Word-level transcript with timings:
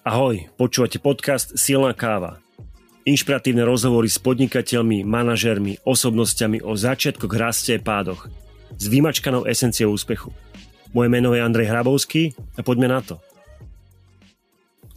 Ahoj, 0.00 0.48
počúvate 0.56 0.96
podcast 0.96 1.60
Silná 1.60 1.92
káva. 1.92 2.40
Inšpiratívne 3.04 3.68
rozhovory 3.68 4.08
s 4.08 4.16
podnikateľmi, 4.16 5.04
manažermi, 5.04 5.76
osobnosťami 5.84 6.64
o 6.64 6.72
začiatkoch, 6.72 7.28
raste 7.36 7.76
pádoch. 7.76 8.32
S 8.80 8.88
vymačkanou 8.88 9.44
esenciou 9.44 9.92
úspechu. 9.92 10.32
Moje 10.96 11.12
meno 11.12 11.36
je 11.36 11.44
Andrej 11.44 11.68
Hrabovský 11.68 12.32
a 12.56 12.64
poďme 12.64 12.88
na 12.88 13.04
to. 13.04 13.20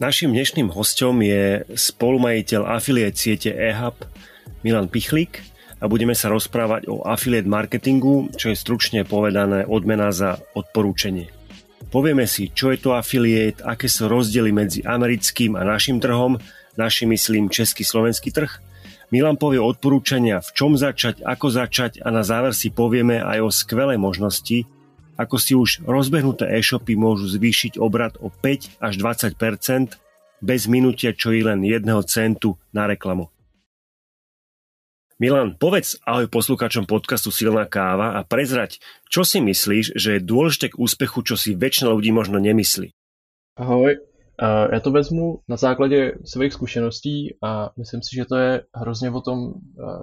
Našim 0.00 0.32
dnešným 0.32 0.72
hostom 0.72 1.20
je 1.20 1.68
spolumajiteľ 1.76 2.64
afiliate 2.64 3.20
siete 3.20 3.52
eHub 3.52 4.00
Milan 4.64 4.88
Pichlík 4.88 5.44
a 5.80 5.84
budeme 5.84 6.16
sa 6.16 6.32
rozprávať 6.32 6.88
o 6.88 7.04
affiliate 7.04 7.44
marketingu, 7.44 8.32
čo 8.40 8.48
je 8.48 8.56
stručne 8.56 9.04
povedané 9.04 9.68
odmena 9.68 10.08
za 10.16 10.40
odporúčanie. 10.56 11.33
Povieme 11.94 12.26
si, 12.26 12.50
čo 12.50 12.74
je 12.74 12.82
to 12.82 12.98
affiliate, 12.98 13.62
aké 13.62 13.86
sú 13.86 14.10
rozdiely 14.10 14.50
medzi 14.50 14.82
americkým 14.82 15.54
a 15.54 15.62
našim 15.62 16.02
trhom, 16.02 16.42
našim 16.74 17.14
myslím 17.14 17.46
český 17.46 17.86
slovenský 17.86 18.34
trh. 18.34 18.50
Milan 19.14 19.38
povie 19.38 19.62
odporúčania, 19.62 20.42
v 20.42 20.50
čom 20.58 20.74
začať, 20.74 21.22
ako 21.22 21.54
začať 21.54 22.02
a 22.02 22.10
na 22.10 22.26
záver 22.26 22.50
si 22.50 22.74
povieme 22.74 23.22
aj 23.22 23.38
o 23.46 23.50
skvelej 23.54 24.02
možnosti, 24.02 24.66
ako 25.14 25.36
si 25.38 25.54
už 25.54 25.86
rozbehnuté 25.86 26.50
e-shopy 26.58 26.98
môžu 26.98 27.30
zvýšiť 27.30 27.78
obrad 27.78 28.18
o 28.18 28.26
5 28.26 28.82
až 28.82 28.94
20% 28.98 29.94
bez 30.42 30.66
minutia 30.66 31.14
čo 31.14 31.30
i 31.30 31.46
len 31.46 31.62
jedného 31.62 32.02
centu 32.02 32.58
na 32.74 32.90
reklamu. 32.90 33.33
Milan, 35.24 35.56
povedz 35.56 35.96
ahoj 36.04 36.28
poslucháčom 36.28 36.84
podcastu 36.84 37.32
Silná 37.32 37.64
káva 37.64 38.12
a 38.12 38.28
prezrať, 38.28 38.76
čo 39.08 39.24
si 39.24 39.40
myslíš, 39.40 39.96
že 39.96 40.20
je 40.20 40.20
dôležité 40.20 40.68
k 40.68 40.76
úspechu, 40.76 41.24
čo 41.24 41.40
si 41.40 41.56
väčšina 41.56 41.96
lidí 41.96 42.12
možno 42.12 42.36
nemyslí. 42.36 42.92
Ahoj, 43.56 43.96
já 44.72 44.80
to 44.84 44.90
vezmu 44.92 45.40
na 45.48 45.56
základě 45.56 46.12
svých 46.28 46.52
zkušeností 46.52 47.40
a 47.40 47.72
myslím 47.78 48.02
si, 48.04 48.16
že 48.16 48.24
to 48.24 48.36
je 48.36 48.68
hrozně 48.76 49.10
o 49.10 49.20
tom 49.20 49.38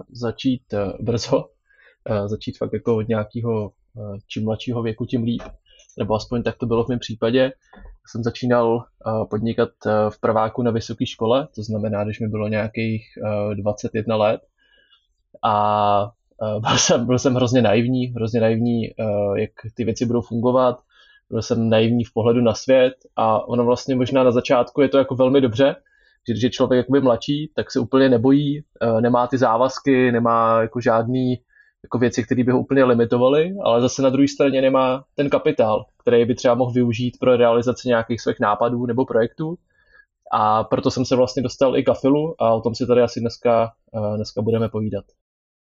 začít 0.10 0.66
brzo, 0.98 1.54
začít 2.26 2.58
fakt 2.58 2.74
jako 2.74 2.98
od 2.98 3.08
nějakého 3.08 3.72
čím 4.28 4.44
mladšího 4.44 4.82
věku, 4.82 5.06
tím 5.06 5.24
líp. 5.24 5.44
Nebo 6.00 6.16
aspoň 6.16 6.44
tak 6.44 6.58
to 6.58 6.66
bylo 6.66 6.84
v 6.84 6.90
mém 6.90 7.00
případě. 7.00 7.52
Jsem 8.10 8.24
začínal 8.24 8.86
podnikat 9.30 9.70
v 10.10 10.20
prváku 10.22 10.64
na 10.64 10.72
vysoké 10.72 11.06
škole, 11.06 11.48
to 11.56 11.64
znamená, 11.64 12.04
když 12.04 12.20
mi 12.20 12.28
bylo 12.28 12.48
nějakých 12.48 13.06
21 13.54 14.16
let, 14.16 14.42
a 15.44 16.12
byl 16.60 16.78
jsem, 16.78 17.06
byl 17.06 17.20
jsem 17.20 17.36
hrozně 17.36 17.62
naivní, 17.62 18.08
hrozně 18.08 18.40
naivní, 18.40 18.82
jak 19.36 19.52
ty 19.76 19.84
věci 19.84 20.06
budou 20.06 20.22
fungovat, 20.22 20.80
byl 21.30 21.42
jsem 21.42 21.70
naivní 21.70 22.04
v 22.04 22.14
pohledu 22.14 22.42
na 22.42 22.54
svět 22.54 22.94
a 23.16 23.48
ono 23.48 23.66
vlastně 23.66 23.96
možná 23.96 24.24
na 24.24 24.32
začátku 24.32 24.82
je 24.82 24.90
to 24.90 24.98
jako 24.98 25.16
velmi 25.16 25.42
dobře, 25.42 25.76
že 26.28 26.34
když 26.34 26.44
je 26.44 26.50
člověk 26.50 26.78
jakoby 26.78 27.02
mladší, 27.02 27.52
tak 27.56 27.72
se 27.72 27.80
úplně 27.80 28.10
nebojí, 28.10 28.64
nemá 29.00 29.28
ty 29.28 29.38
závazky, 29.38 30.12
nemá 30.12 30.62
jako 30.62 30.82
žádný 30.82 31.36
jako 31.84 31.98
věci, 31.98 32.24
které 32.24 32.44
by 32.44 32.52
ho 32.52 32.60
úplně 32.60 32.84
limitovaly, 32.84 33.56
ale 33.64 33.82
zase 33.82 34.02
na 34.02 34.10
druhé 34.10 34.28
straně 34.28 34.62
nemá 34.62 35.04
ten 35.16 35.30
kapitál, 35.30 35.86
který 35.98 36.26
by 36.26 36.36
třeba 36.36 36.56
mohl 36.56 36.72
využít 36.72 37.18
pro 37.20 37.38
realizaci 37.38 37.88
nějakých 37.88 38.22
svých 38.22 38.40
nápadů 38.40 38.86
nebo 38.86 39.06
projektů. 39.06 39.56
A 40.34 40.64
proto 40.64 40.92
jsem 40.92 41.06
se 41.06 41.16
vlastně 41.16 41.44
dostal 41.44 41.78
i 41.78 41.84
k 41.84 41.90
Afilu 41.90 42.36
a 42.40 42.54
o 42.54 42.62
tom 42.62 42.76
si 42.76 42.88
tady 42.88 43.02
asi 43.02 43.20
dneska, 43.20 43.72
dneska 44.16 44.42
budeme 44.42 44.70
povídat. 44.70 45.06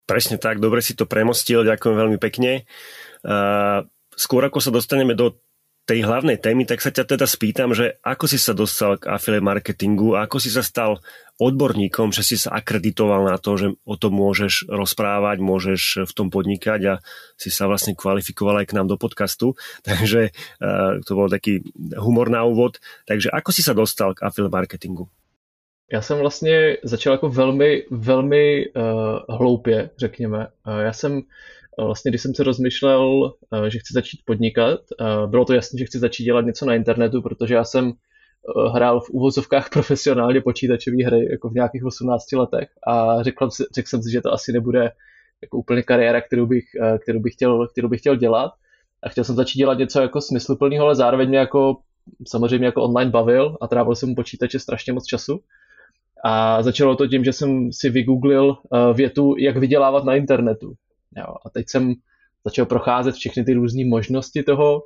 Presne 0.06 0.38
tak, 0.38 0.62
dobre 0.62 0.80
si 0.80 0.94
to 0.94 1.04
premostil, 1.04 1.66
ďakujem 1.66 1.96
veľmi 1.98 2.18
pekne. 2.22 2.62
Skôr 4.14 4.42
ako 4.46 4.62
sa 4.62 4.70
dostaneme 4.70 5.18
do 5.18 5.34
tej 5.86 6.02
hlavnej 6.02 6.42
témy, 6.42 6.66
tak 6.66 6.82
sa 6.82 6.90
ťa 6.90 7.14
teda 7.14 7.30
spýtam, 7.30 7.70
že 7.70 7.94
ako 8.02 8.26
si 8.26 8.42
sa 8.42 8.50
dostal 8.50 8.98
k 8.98 9.06
affiliate 9.06 9.46
marketingu, 9.46 10.18
ako 10.18 10.42
si 10.42 10.50
sa 10.50 10.66
stal 10.66 10.98
odborníkom, 11.38 12.10
že 12.10 12.26
si 12.26 12.34
sa 12.34 12.58
akreditoval 12.58 13.22
na 13.30 13.38
to, 13.38 13.54
že 13.54 13.66
o 13.86 13.94
tom 13.94 14.18
môžeš 14.18 14.66
rozprávať, 14.66 15.38
môžeš 15.38 16.10
v 16.10 16.12
tom 16.12 16.26
podnikať 16.26 16.80
a 16.90 16.94
si 17.38 17.54
sa 17.54 17.70
vlastne 17.70 17.94
kvalifikoval 17.94 18.66
aj 18.66 18.66
k 18.66 18.76
nám 18.82 18.90
do 18.90 18.98
podcastu. 18.98 19.54
Takže 19.86 20.34
to 21.06 21.10
bol 21.14 21.30
taký 21.30 21.62
humor 21.94 22.34
na 22.34 22.42
úvod. 22.42 22.82
Takže 23.06 23.30
ako 23.30 23.54
si 23.54 23.62
sa 23.62 23.70
dostal 23.70 24.18
k 24.18 24.26
affiliate 24.26 24.58
marketingu? 24.58 25.06
Já 25.92 26.02
jsem 26.02 26.18
vlastně 26.18 26.76
začal 26.84 27.12
jako 27.12 27.28
velmi, 27.28 27.82
velmi 27.90 28.66
uh, 28.66 29.36
hloupě, 29.36 29.90
řekněme. 29.98 30.46
Uh, 30.66 30.78
já 30.78 30.92
jsem 30.92 31.12
uh, 31.78 31.86
vlastně, 31.86 32.10
když 32.10 32.22
jsem 32.22 32.34
se 32.34 32.42
rozmýšlel, 32.42 33.02
uh, 33.02 33.64
že 33.64 33.78
chci 33.78 33.94
začít 33.94 34.20
podnikat, 34.24 34.80
uh, 35.00 35.30
bylo 35.30 35.44
to 35.44 35.54
jasné, 35.54 35.78
že 35.78 35.84
chci 35.84 35.98
začít 35.98 36.24
dělat 36.24 36.46
něco 36.46 36.66
na 36.66 36.74
internetu, 36.74 37.22
protože 37.22 37.54
já 37.54 37.64
jsem 37.64 37.86
uh, 37.86 38.74
hrál 38.74 39.00
v 39.00 39.10
úvozovkách 39.10 39.70
profesionálně 39.72 40.40
počítačové 40.40 41.04
hry 41.04 41.28
jako 41.30 41.48
v 41.48 41.54
nějakých 41.54 41.84
18 41.84 42.32
letech 42.32 42.68
a 42.86 43.22
řekl, 43.22 43.48
řekl 43.74 43.88
jsem 43.88 44.02
si, 44.02 44.12
že 44.12 44.20
to 44.20 44.32
asi 44.32 44.52
nebude 44.52 44.92
jako 45.42 45.58
úplně 45.58 45.82
kariéra, 45.82 46.20
kterou 46.20 46.46
bych, 46.46 46.64
uh, 46.80 46.98
kterou 46.98 47.20
bych, 47.20 47.32
chtěl, 47.32 47.68
kterou 47.68 47.88
bych 47.88 48.00
chtěl 48.00 48.16
dělat. 48.16 48.52
A 49.02 49.08
chtěl 49.08 49.24
jsem 49.24 49.36
začít 49.36 49.58
dělat 49.58 49.78
něco 49.78 50.00
jako 50.00 50.20
smysluplného, 50.20 50.84
ale 50.84 50.94
zároveň 50.94 51.28
mě 51.28 51.38
jako 51.38 51.76
samozřejmě 52.26 52.66
jako 52.66 52.82
online 52.82 53.10
bavil 53.10 53.56
a 53.60 53.68
trávil 53.68 53.94
jsem 53.94 54.14
počítače 54.14 54.58
strašně 54.58 54.92
moc 54.92 55.06
času. 55.06 55.40
A 56.24 56.62
začalo 56.62 56.96
to 56.96 57.06
tím, 57.06 57.24
že 57.24 57.32
jsem 57.32 57.72
si 57.72 57.90
vygooglil 57.90 58.48
uh, 58.48 58.96
větu, 58.96 59.34
jak 59.38 59.56
vydělávat 59.56 60.04
na 60.04 60.14
internetu. 60.14 60.72
Jo, 61.16 61.34
a 61.46 61.50
teď 61.50 61.68
jsem 61.68 61.94
začal 62.44 62.66
procházet 62.66 63.14
všechny 63.14 63.44
ty 63.44 63.54
různé 63.54 63.84
možnosti 63.84 64.42
toho 64.42 64.82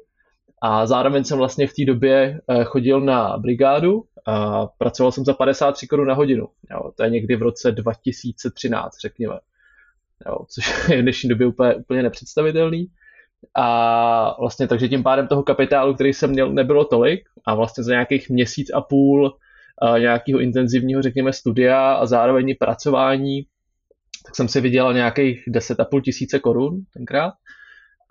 a 0.62 0.86
zároveň 0.86 1.24
jsem 1.24 1.38
vlastně 1.38 1.66
v 1.66 1.74
té 1.74 1.84
době 1.84 2.41
uh, 2.46 2.64
chodil 2.64 3.00
na 3.00 3.36
brigádu 3.38 4.04
a 4.26 4.66
pracoval 4.66 5.12
jsem 5.12 5.24
za 5.24 5.34
53 5.34 5.86
korun 5.86 6.08
na 6.08 6.14
hodinu. 6.14 6.48
Jo, 6.70 6.92
to 6.96 7.02
je 7.04 7.10
někdy 7.10 7.36
v 7.36 7.42
roce 7.42 7.72
2013, 7.72 8.92
řekněme. 9.02 9.38
Jo, 10.26 10.38
což 10.48 10.88
je 10.88 10.98
v 10.98 11.02
dnešní 11.02 11.28
době 11.28 11.47
úplně, 11.47 11.74
úplně 11.74 12.02
nepředstavitelný. 12.02 12.86
A 13.54 14.36
vlastně 14.41 14.68
takže 14.68 14.88
tím 14.88 15.02
pádem 15.02 15.28
toho 15.28 15.42
kapitálu, 15.42 15.94
který 15.94 16.12
jsem 16.12 16.30
měl, 16.30 16.52
nebylo 16.52 16.84
tolik 16.84 17.20
a 17.47 17.54
vlastně 17.54 17.84
za 17.84 17.92
nějakých 17.92 18.30
měsíc 18.30 18.70
a 18.74 18.80
půl 18.80 19.36
nějakého 19.98 20.41
intenzivního, 20.41 21.03
řekněme, 21.03 21.32
studia 21.32 21.92
a 21.92 22.06
zároveň 22.06 22.54
pracování, 22.60 23.42
tak 24.26 24.36
jsem 24.36 24.48
si 24.48 24.60
vydělal 24.60 24.94
nějakých 24.94 25.42
10,5 25.48 26.00
tisíce 26.00 26.38
korun 26.38 26.81
tenkrát. 26.94 27.34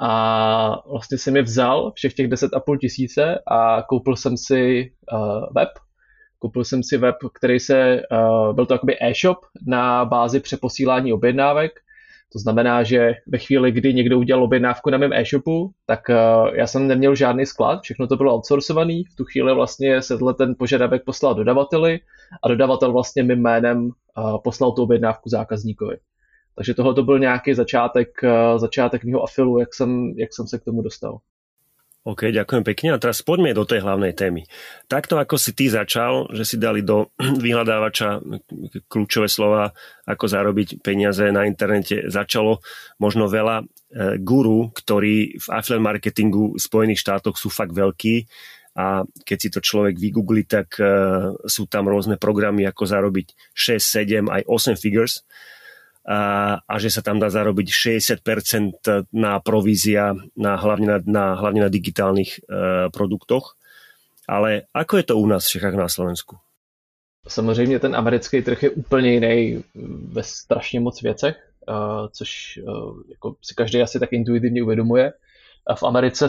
A 0.01 0.89
vlastně 0.89 1.17
jsem 1.17 1.35
je 1.35 1.41
vzal, 1.41 1.91
všech 1.95 2.13
těch 2.13 2.27
10,5 2.27 2.77
tisíce 2.77 3.39
a 3.47 3.81
koupil 3.89 4.15
jsem 4.15 4.37
si 4.37 4.91
uh, 5.13 5.45
web. 5.55 5.69
Koupil 6.39 6.63
jsem 6.63 6.83
si 6.83 6.97
web, 6.97 7.15
který 7.33 7.59
se, 7.59 8.01
uh, 8.11 8.55
byl 8.55 8.65
to 8.65 8.73
jakoby 8.73 8.97
e-shop 9.01 9.37
na 9.67 10.05
bázi 10.05 10.39
přeposílání 10.39 11.13
objednávek, 11.13 11.71
to 12.33 12.39
znamená, 12.39 12.83
že 12.83 13.15
ve 13.27 13.37
chvíli, 13.37 13.71
kdy 13.71 13.93
někdo 13.93 14.19
udělal 14.19 14.43
objednávku 14.43 14.89
na 14.89 14.97
mém 14.97 15.13
e-shopu, 15.13 15.71
tak 15.85 15.99
uh, 16.09 16.55
já 16.55 16.67
jsem 16.67 16.87
neměl 16.87 17.15
žádný 17.15 17.45
sklad, 17.45 17.81
všechno 17.81 18.07
to 18.07 18.15
bylo 18.15 18.35
outsourcovaný. 18.35 19.03
V 19.03 19.15
tu 19.15 19.25
chvíli 19.25 19.53
vlastně 19.53 20.01
se 20.01 20.17
ten 20.37 20.55
požadavek 20.59 21.03
poslal 21.05 21.35
dodavateli 21.35 21.99
a 22.43 22.47
dodavatel 22.47 22.91
vlastně 22.91 23.23
mým 23.23 23.41
jménem 23.41 23.85
uh, 23.85 24.37
poslal 24.43 24.71
tu 24.71 24.83
objednávku 24.83 25.29
zákazníkovi. 25.29 25.97
Takže 26.55 26.73
tohle 26.73 26.93
to 26.93 27.03
byl 27.03 27.19
nějaký 27.19 27.53
začátek, 27.53 28.09
uh, 28.23 28.59
začátek 28.59 29.03
mého 29.03 29.23
afilu, 29.23 29.59
jak 29.59 29.73
jsem, 29.73 30.13
jak 30.17 30.33
jsem 30.33 30.47
se 30.47 30.59
k 30.59 30.63
tomu 30.63 30.81
dostal. 30.81 31.17
OK, 32.07 32.31
ďakujem 32.31 32.63
pekne. 32.63 32.95
A 32.95 33.01
teraz 33.01 33.19
poďme 33.19 33.51
do 33.51 33.67
tej 33.67 33.83
hlavnej 33.83 34.15
témy. 34.15 34.47
Takto 34.87 35.19
ako 35.19 35.35
si 35.35 35.51
ty 35.51 35.67
začal, 35.67 36.31
že 36.31 36.47
si 36.47 36.55
dali 36.55 36.79
do 36.79 37.11
vyhľadávača 37.43 38.23
kľúčové 38.87 39.27
slova, 39.27 39.75
ako 40.07 40.25
zarobiť 40.25 40.79
peniaze 40.79 41.27
na 41.27 41.43
internete, 41.43 42.07
začalo 42.07 42.63
možno 43.03 43.27
veľa 43.27 43.61
e, 43.61 43.65
guru, 44.23 44.71
ktorí 44.71 45.43
v 45.43 45.47
affiliate 45.51 45.83
marketingu 45.83 46.55
v 46.55 46.59
Spojených 46.59 47.03
štátoch 47.03 47.35
sú 47.35 47.51
fakt 47.51 47.75
veľkí 47.75 48.25
a 48.79 49.03
keď 49.03 49.37
si 49.37 49.49
to 49.51 49.59
človek 49.59 49.99
vygoogli, 49.99 50.47
tak 50.47 50.79
e, 50.79 50.87
sú 51.51 51.67
tam 51.67 51.91
rôzne 51.91 52.15
programy, 52.15 52.63
ako 52.63 52.87
zarobiť 52.87 53.35
6, 53.51 53.75
7, 53.75 54.35
aj 54.39 54.41
8 54.47 54.79
figures 54.79 55.27
a, 56.09 56.19
a 56.65 56.75
že 56.81 56.89
sa 56.89 57.05
tam 57.05 57.21
dá 57.21 57.29
zarobiť 57.29 57.69
60% 58.17 59.13
na 59.13 59.37
provízia, 59.37 60.17
na, 60.33 60.57
hlavne, 60.57 60.87
na, 60.89 60.97
na, 61.05 61.25
hlavne 61.37 61.61
na 61.61 61.69
digitálnych 61.69 62.31
e, 62.33 62.89
produktoch. 62.89 63.53
Ale 64.25 64.65
ako 64.73 64.93
je 64.97 65.05
to 65.05 65.15
u 65.21 65.25
nás 65.29 65.45
v 65.45 65.53
Čechách 65.57 65.77
na 65.77 65.85
Slovensku? 65.85 66.41
Samozřejmě 67.27 67.79
ten 67.79 67.95
americký 67.95 68.41
trh 68.41 68.63
je 68.63 68.69
úplně 68.69 69.13
jiný 69.13 69.63
ve 70.13 70.23
strašně 70.23 70.79
moc 70.79 71.01
věcech, 71.01 71.35
e, 71.37 71.73
což 72.11 72.57
e, 72.57 72.61
jako 73.09 73.35
si 73.41 73.53
každý 73.55 73.81
asi 73.81 73.99
tak 73.99 74.13
intuitivně 74.13 74.63
uvědomuje. 74.63 75.13
A 75.67 75.75
v 75.75 75.83
Americe 75.83 76.27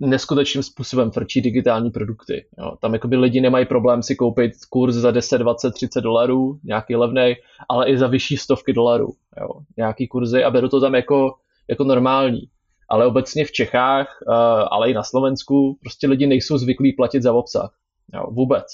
neskutečným 0.00 0.62
způsobem 0.62 1.10
frčí 1.10 1.40
digitální 1.40 1.90
produkty. 1.90 2.46
Jo. 2.58 2.76
Tam 2.80 2.92
jakoby 2.92 3.16
lidi 3.16 3.40
nemají 3.40 3.66
problém 3.66 4.02
si 4.02 4.16
koupit 4.16 4.52
kurz 4.70 4.94
za 4.94 5.10
10, 5.10 5.38
20, 5.38 5.70
30 5.70 6.00
dolarů, 6.00 6.58
nějaký 6.64 6.96
levný, 6.96 7.34
ale 7.68 7.90
i 7.90 7.98
za 7.98 8.06
vyšší 8.06 8.36
stovky 8.36 8.72
dolarů. 8.72 9.08
Jo. 9.40 9.48
Nějaký 9.76 10.08
kurzy 10.08 10.44
a 10.44 10.50
beru 10.50 10.68
to 10.68 10.80
tam 10.80 10.94
jako, 10.94 11.34
jako 11.68 11.84
normální. 11.84 12.40
Ale 12.88 13.06
obecně 13.06 13.44
v 13.44 13.52
Čechách, 13.52 14.18
uh, 14.28 14.34
ale 14.70 14.90
i 14.90 14.94
na 14.94 15.02
Slovensku, 15.02 15.78
prostě 15.80 16.06
lidi 16.06 16.26
nejsou 16.26 16.58
zvyklí 16.58 16.92
platit 16.92 17.22
za 17.22 17.32
obsah. 17.32 17.74
Jo, 18.14 18.26
vůbec. 18.30 18.66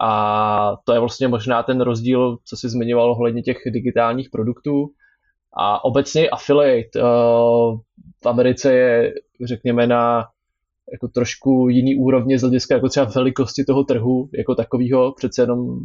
A 0.00 0.76
to 0.84 0.92
je 0.92 0.98
vlastně 0.98 1.28
možná 1.28 1.62
ten 1.62 1.80
rozdíl, 1.80 2.38
co 2.44 2.56
si 2.56 2.68
zmiňoval 2.68 3.10
ohledně 3.10 3.42
těch 3.42 3.56
digitálních 3.66 4.30
produktů. 4.30 4.90
A 5.58 5.84
obecně 5.84 6.28
affiliate 6.28 7.02
uh, 7.02 7.78
v 8.22 8.26
Americe 8.26 8.72
je, 8.72 9.14
řekněme, 9.44 9.86
na 9.86 10.24
jako 10.92 11.08
trošku 11.08 11.68
jiný 11.68 11.96
úrovně 11.96 12.38
z 12.38 12.42
hlediska 12.42 12.74
jako 12.74 12.88
třeba 12.88 13.06
velikosti 13.14 13.64
toho 13.64 13.84
trhu 13.84 14.28
jako 14.34 14.54
takového. 14.54 15.12
Přece 15.12 15.42
jenom, 15.42 15.78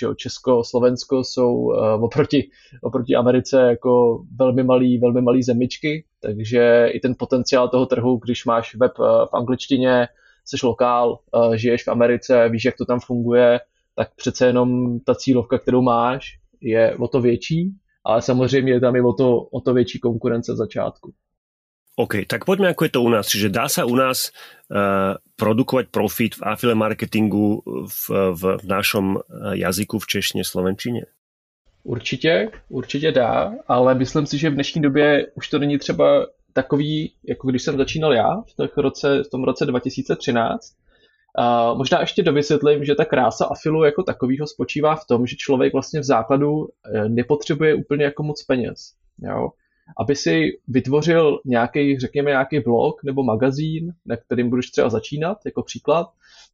že 0.00 0.06
jo, 0.06 0.14
Česko, 0.14 0.64
Slovensko 0.64 1.24
jsou 1.24 1.54
uh, 1.54 2.04
oproti, 2.04 2.50
oproti 2.82 3.14
Americe 3.14 3.60
jako 3.60 4.22
velmi 4.38 4.62
malý, 4.62 4.98
velmi 4.98 5.20
malý 5.22 5.42
zemičky, 5.42 6.04
takže 6.20 6.88
i 6.92 7.00
ten 7.00 7.14
potenciál 7.18 7.68
toho 7.68 7.86
trhu, 7.86 8.16
když 8.16 8.44
máš 8.44 8.74
web 8.74 8.98
uh, 8.98 9.06
v 9.06 9.34
angličtině, 9.34 10.08
jsi 10.44 10.66
lokál, 10.66 11.18
uh, 11.34 11.54
žiješ 11.54 11.84
v 11.84 11.88
Americe, 11.88 12.48
víš, 12.48 12.64
jak 12.64 12.76
to 12.76 12.84
tam 12.84 13.00
funguje, 13.00 13.60
tak 13.94 14.08
přece 14.16 14.46
jenom 14.46 15.00
ta 15.00 15.14
cílovka, 15.14 15.58
kterou 15.58 15.82
máš, 15.82 16.38
je 16.60 16.96
o 16.96 17.08
to 17.08 17.20
větší, 17.20 17.74
ale 18.04 18.22
samozřejmě 18.22 18.72
je 18.72 18.80
tam 18.80 18.96
i 18.96 19.00
o 19.00 19.12
to, 19.12 19.40
o 19.40 19.60
to 19.60 19.74
větší 19.74 19.98
konkurence 19.98 20.52
v 20.52 20.56
začátku. 20.56 21.12
OK, 21.96 22.24
tak 22.24 22.48
poďme 22.48 22.72
ako 22.72 22.84
je 22.84 22.92
to 22.92 23.00
u 23.04 23.10
nás. 23.12 23.28
Čiže 23.28 23.52
dá 23.52 23.68
sa 23.68 23.84
u 23.84 23.92
nás 23.92 24.32
uh, 24.72 25.20
produkovať 25.36 25.92
profit 25.92 26.32
v 26.40 26.44
affiliate 26.48 26.80
marketingu 26.80 27.60
v, 27.84 28.02
v 28.32 28.42
našom 28.64 29.20
eh, 29.20 29.58
jazyku, 29.60 29.98
v 29.98 30.06
češtině, 30.06 30.44
slovenčině? 30.44 31.02
Určitě, 31.84 32.50
určitě 32.68 33.12
dá, 33.12 33.52
ale 33.68 33.94
myslím 33.94 34.26
si, 34.26 34.38
že 34.38 34.50
v 34.50 34.54
dnešní 34.54 34.82
době 34.82 35.26
už 35.34 35.48
to 35.48 35.58
není 35.58 35.78
třeba 35.78 36.26
takový, 36.52 37.12
jako 37.28 37.48
když 37.50 37.62
jsem 37.62 37.76
začínal 37.76 38.14
já 38.14 38.42
v, 38.74 38.76
roce, 38.76 39.22
v 39.22 39.30
tom 39.30 39.44
roce 39.44 39.66
2013. 39.66 40.60
A 41.38 41.74
možná 41.74 42.00
ještě 42.00 42.22
dovysvětlím, 42.22 42.84
že 42.84 42.94
ta 42.94 43.04
krása 43.04 43.44
afilu 43.44 43.84
jako 43.84 44.02
takového 44.02 44.46
spočívá 44.46 44.96
v 44.96 45.06
tom, 45.06 45.26
že 45.26 45.36
člověk 45.36 45.72
vlastně 45.72 46.00
v 46.00 46.04
základu 46.04 46.68
eh, 46.68 47.08
nepotřebuje 47.08 47.74
úplně 47.74 48.04
jako 48.04 48.22
moc 48.22 48.44
peněz. 48.44 48.94
Jo? 49.18 49.48
Aby 49.98 50.16
si 50.16 50.58
vytvořil 50.68 51.40
nějaký, 51.44 51.98
řekněme, 51.98 52.30
nějaký 52.30 52.60
blog 52.60 53.04
nebo 53.04 53.22
magazín, 53.22 53.92
na 54.06 54.16
kterým 54.16 54.50
budeš 54.50 54.70
třeba 54.70 54.88
začínat, 54.88 55.38
jako 55.46 55.62
příklad, 55.62 56.06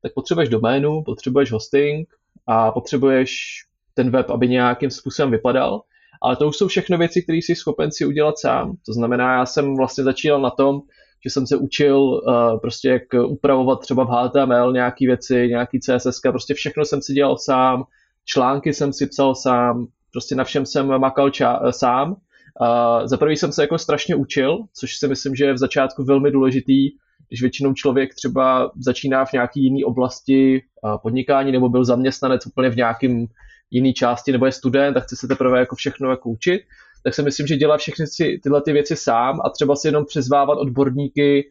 tak 0.02 0.14
potřebuješ 0.14 0.49
doménu, 0.49 1.02
potřebuješ 1.02 1.52
hosting 1.52 2.08
a 2.46 2.73
potřebuješ 2.73 3.62
ten 3.94 4.11
web, 4.11 4.31
aby 4.31 4.49
nějakým 4.49 4.90
způsobem 4.90 5.31
vypadal. 5.31 5.82
Ale 6.23 6.37
to 6.37 6.49
už 6.49 6.56
jsou 6.56 6.69
všechno 6.69 6.99
věci, 6.99 7.23
které 7.23 7.38
jsi 7.38 7.55
schopen 7.55 7.93
si 7.93 8.06
udělat 8.06 8.38
sám. 8.38 8.76
To 8.87 8.93
znamená, 8.93 9.35
já 9.35 9.46
jsem 9.46 9.76
vlastně 9.76 10.05
začínal 10.05 10.40
na 10.40 10.50
tom, 10.50 10.81
že 11.25 11.31
jsem 11.31 11.46
se 11.46 11.56
učil 11.56 11.99
uh, 11.99 12.61
prostě 12.61 12.88
jak 12.88 13.02
upravovat 13.26 13.81
třeba 13.81 14.05
v 14.05 14.08
HTML 14.08 14.73
nějaké 14.73 15.06
věci, 15.06 15.35
nějaký 15.35 15.81
CSS, 15.81 16.20
prostě 16.20 16.55
všechno 16.55 16.85
jsem 16.85 17.02
si 17.02 17.12
dělal 17.12 17.38
sám, 17.38 17.85
články 18.25 18.75
jsem 18.75 18.93
si 18.93 19.06
psal 19.06 19.35
sám, 19.35 19.87
prostě 20.12 20.35
na 20.35 20.44
všem 20.44 20.67
jsem 20.67 20.87
makal 20.87 21.29
ča- 21.29 21.70
sám 21.70 22.17
Uh, 22.61 23.06
za 23.06 23.17
prvý 23.17 23.37
jsem 23.37 23.53
se 23.53 23.62
jako 23.62 23.79
strašně 23.79 24.15
učil, 24.15 24.59
což 24.75 24.97
si 24.97 25.09
myslím, 25.09 25.35
že 25.35 25.45
je 25.45 25.53
v 25.53 25.59
začátku 25.59 26.05
velmi 26.05 26.31
důležitý, 26.31 26.91
když 27.29 27.41
většinou 27.43 27.75
člověk 27.75 28.15
třeba 28.15 28.71
začíná 28.79 29.25
v 29.25 29.33
nějaké 29.33 29.61
jiné 29.61 29.85
oblasti 29.85 30.62
podnikání 31.03 31.53
nebo 31.53 31.69
byl 31.69 31.85
zaměstnanec 31.85 32.47
úplně 32.47 32.71
v 32.71 32.77
nějakém 32.77 33.27
jiné 33.71 33.93
části 33.93 34.33
nebo 34.33 34.47
je 34.47 34.53
student 34.53 34.97
a 34.97 35.00
chce 35.00 35.17
se 35.17 35.29
teprve 35.29 35.59
jako 35.59 35.77
všechno 35.77 36.11
jako 36.11 36.31
učit, 36.31 36.61
tak 37.05 37.15
si 37.15 37.23
myslím, 37.23 37.47
že 37.47 37.56
dělá 37.56 37.77
všechny 37.77 38.06
si 38.06 38.41
tyhle 38.43 38.62
ty 38.62 38.73
věci 38.73 38.97
sám 38.97 39.41
a 39.45 39.50
třeba 39.50 39.77
si 39.77 39.89
jenom 39.89 40.05
přizvávat 40.05 40.59
odborníky 40.59 41.50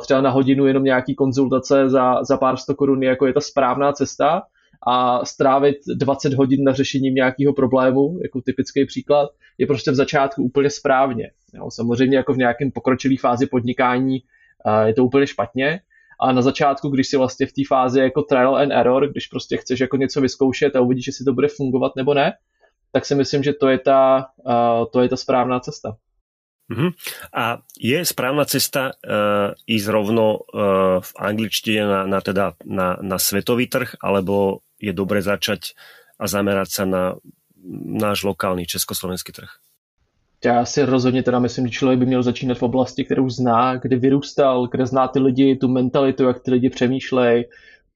třeba 0.00 0.20
na 0.20 0.30
hodinu 0.30 0.66
jenom 0.66 0.84
nějaký 0.84 1.14
konzultace 1.14 1.88
za, 1.88 2.24
za 2.24 2.36
pár 2.36 2.56
sto 2.56 2.74
korun, 2.74 3.02
jako 3.02 3.26
je 3.26 3.32
ta 3.32 3.40
správná 3.40 3.92
cesta 3.92 4.42
a 4.86 5.24
strávit 5.24 5.76
20 5.94 6.34
hodin 6.34 6.64
na 6.64 6.72
řešením 6.72 7.14
nějakého 7.14 7.52
problému, 7.52 8.18
jako 8.22 8.40
typický 8.40 8.86
příklad, 8.86 9.30
je 9.58 9.66
prostě 9.66 9.90
v 9.90 9.94
začátku 9.94 10.42
úplně 10.42 10.70
správně. 10.70 11.30
Jo, 11.54 11.70
samozřejmě 11.70 12.16
jako 12.16 12.32
v 12.32 12.38
nějakém 12.38 12.70
pokročilé 12.70 13.16
fázi 13.20 13.46
podnikání 13.46 14.22
je 14.86 14.94
to 14.94 15.04
úplně 15.04 15.26
špatně, 15.26 15.80
a 16.20 16.32
na 16.32 16.42
začátku, 16.42 16.88
když 16.88 17.08
si 17.08 17.16
vlastně 17.16 17.46
v 17.46 17.52
té 17.52 17.62
fázi 17.68 18.00
jako 18.00 18.22
trial 18.22 18.56
and 18.56 18.72
error, 18.72 19.10
když 19.10 19.26
prostě 19.26 19.56
chceš 19.56 19.80
jako 19.80 19.96
něco 19.96 20.20
vyzkoušet 20.20 20.76
a 20.76 20.80
uvidíš, 20.80 21.06
jestli 21.06 21.24
to 21.24 21.32
bude 21.32 21.48
fungovat 21.48 21.92
nebo 21.96 22.14
ne, 22.14 22.32
tak 22.92 23.06
si 23.06 23.14
myslím, 23.14 23.42
že 23.42 23.52
to 23.52 23.68
je 23.68 23.78
ta, 23.78 24.26
to 24.92 25.00
je 25.00 25.08
ta 25.08 25.16
správná 25.16 25.60
cesta. 25.60 25.96
Uh-huh. 26.64 26.96
A 27.32 27.60
je 27.76 28.04
správná 28.04 28.44
cesta 28.44 28.96
uh, 28.96 29.52
ísť 29.68 29.88
rovno 29.92 30.40
uh, 30.40 31.04
v 31.04 31.10
angličtine 31.20 31.84
na, 31.84 32.00
na, 32.08 32.20
teda 32.24 32.56
na, 32.64 32.96
na 33.04 33.20
svetový 33.20 33.68
trh, 33.68 34.00
alebo 34.00 34.64
je 34.80 34.92
dobré 34.96 35.20
začať 35.20 35.76
a 36.16 36.24
zamerať 36.24 36.68
sa 36.72 36.84
na 36.88 37.02
náš 37.84 38.22
lokální 38.24 38.66
československý 38.66 39.32
trh? 39.32 39.48
Já 40.44 40.64
si 40.64 40.82
rozhodně 40.82 41.22
teda 41.22 41.38
myslím, 41.38 41.66
že 41.66 41.72
člověk 41.72 41.98
by 41.98 42.06
měl 42.06 42.22
začínat 42.22 42.58
v 42.58 42.62
oblasti, 42.62 43.04
kterou 43.04 43.28
zná, 43.28 43.76
kde 43.76 43.96
vyrůstal, 43.96 44.66
kde 44.66 44.86
zná 44.86 45.08
ty 45.08 45.18
lidi, 45.18 45.56
tu 45.56 45.68
mentalitu, 45.68 46.24
jak 46.24 46.42
ty 46.42 46.50
lidi 46.50 46.70
přemýšlejí, 46.70 47.44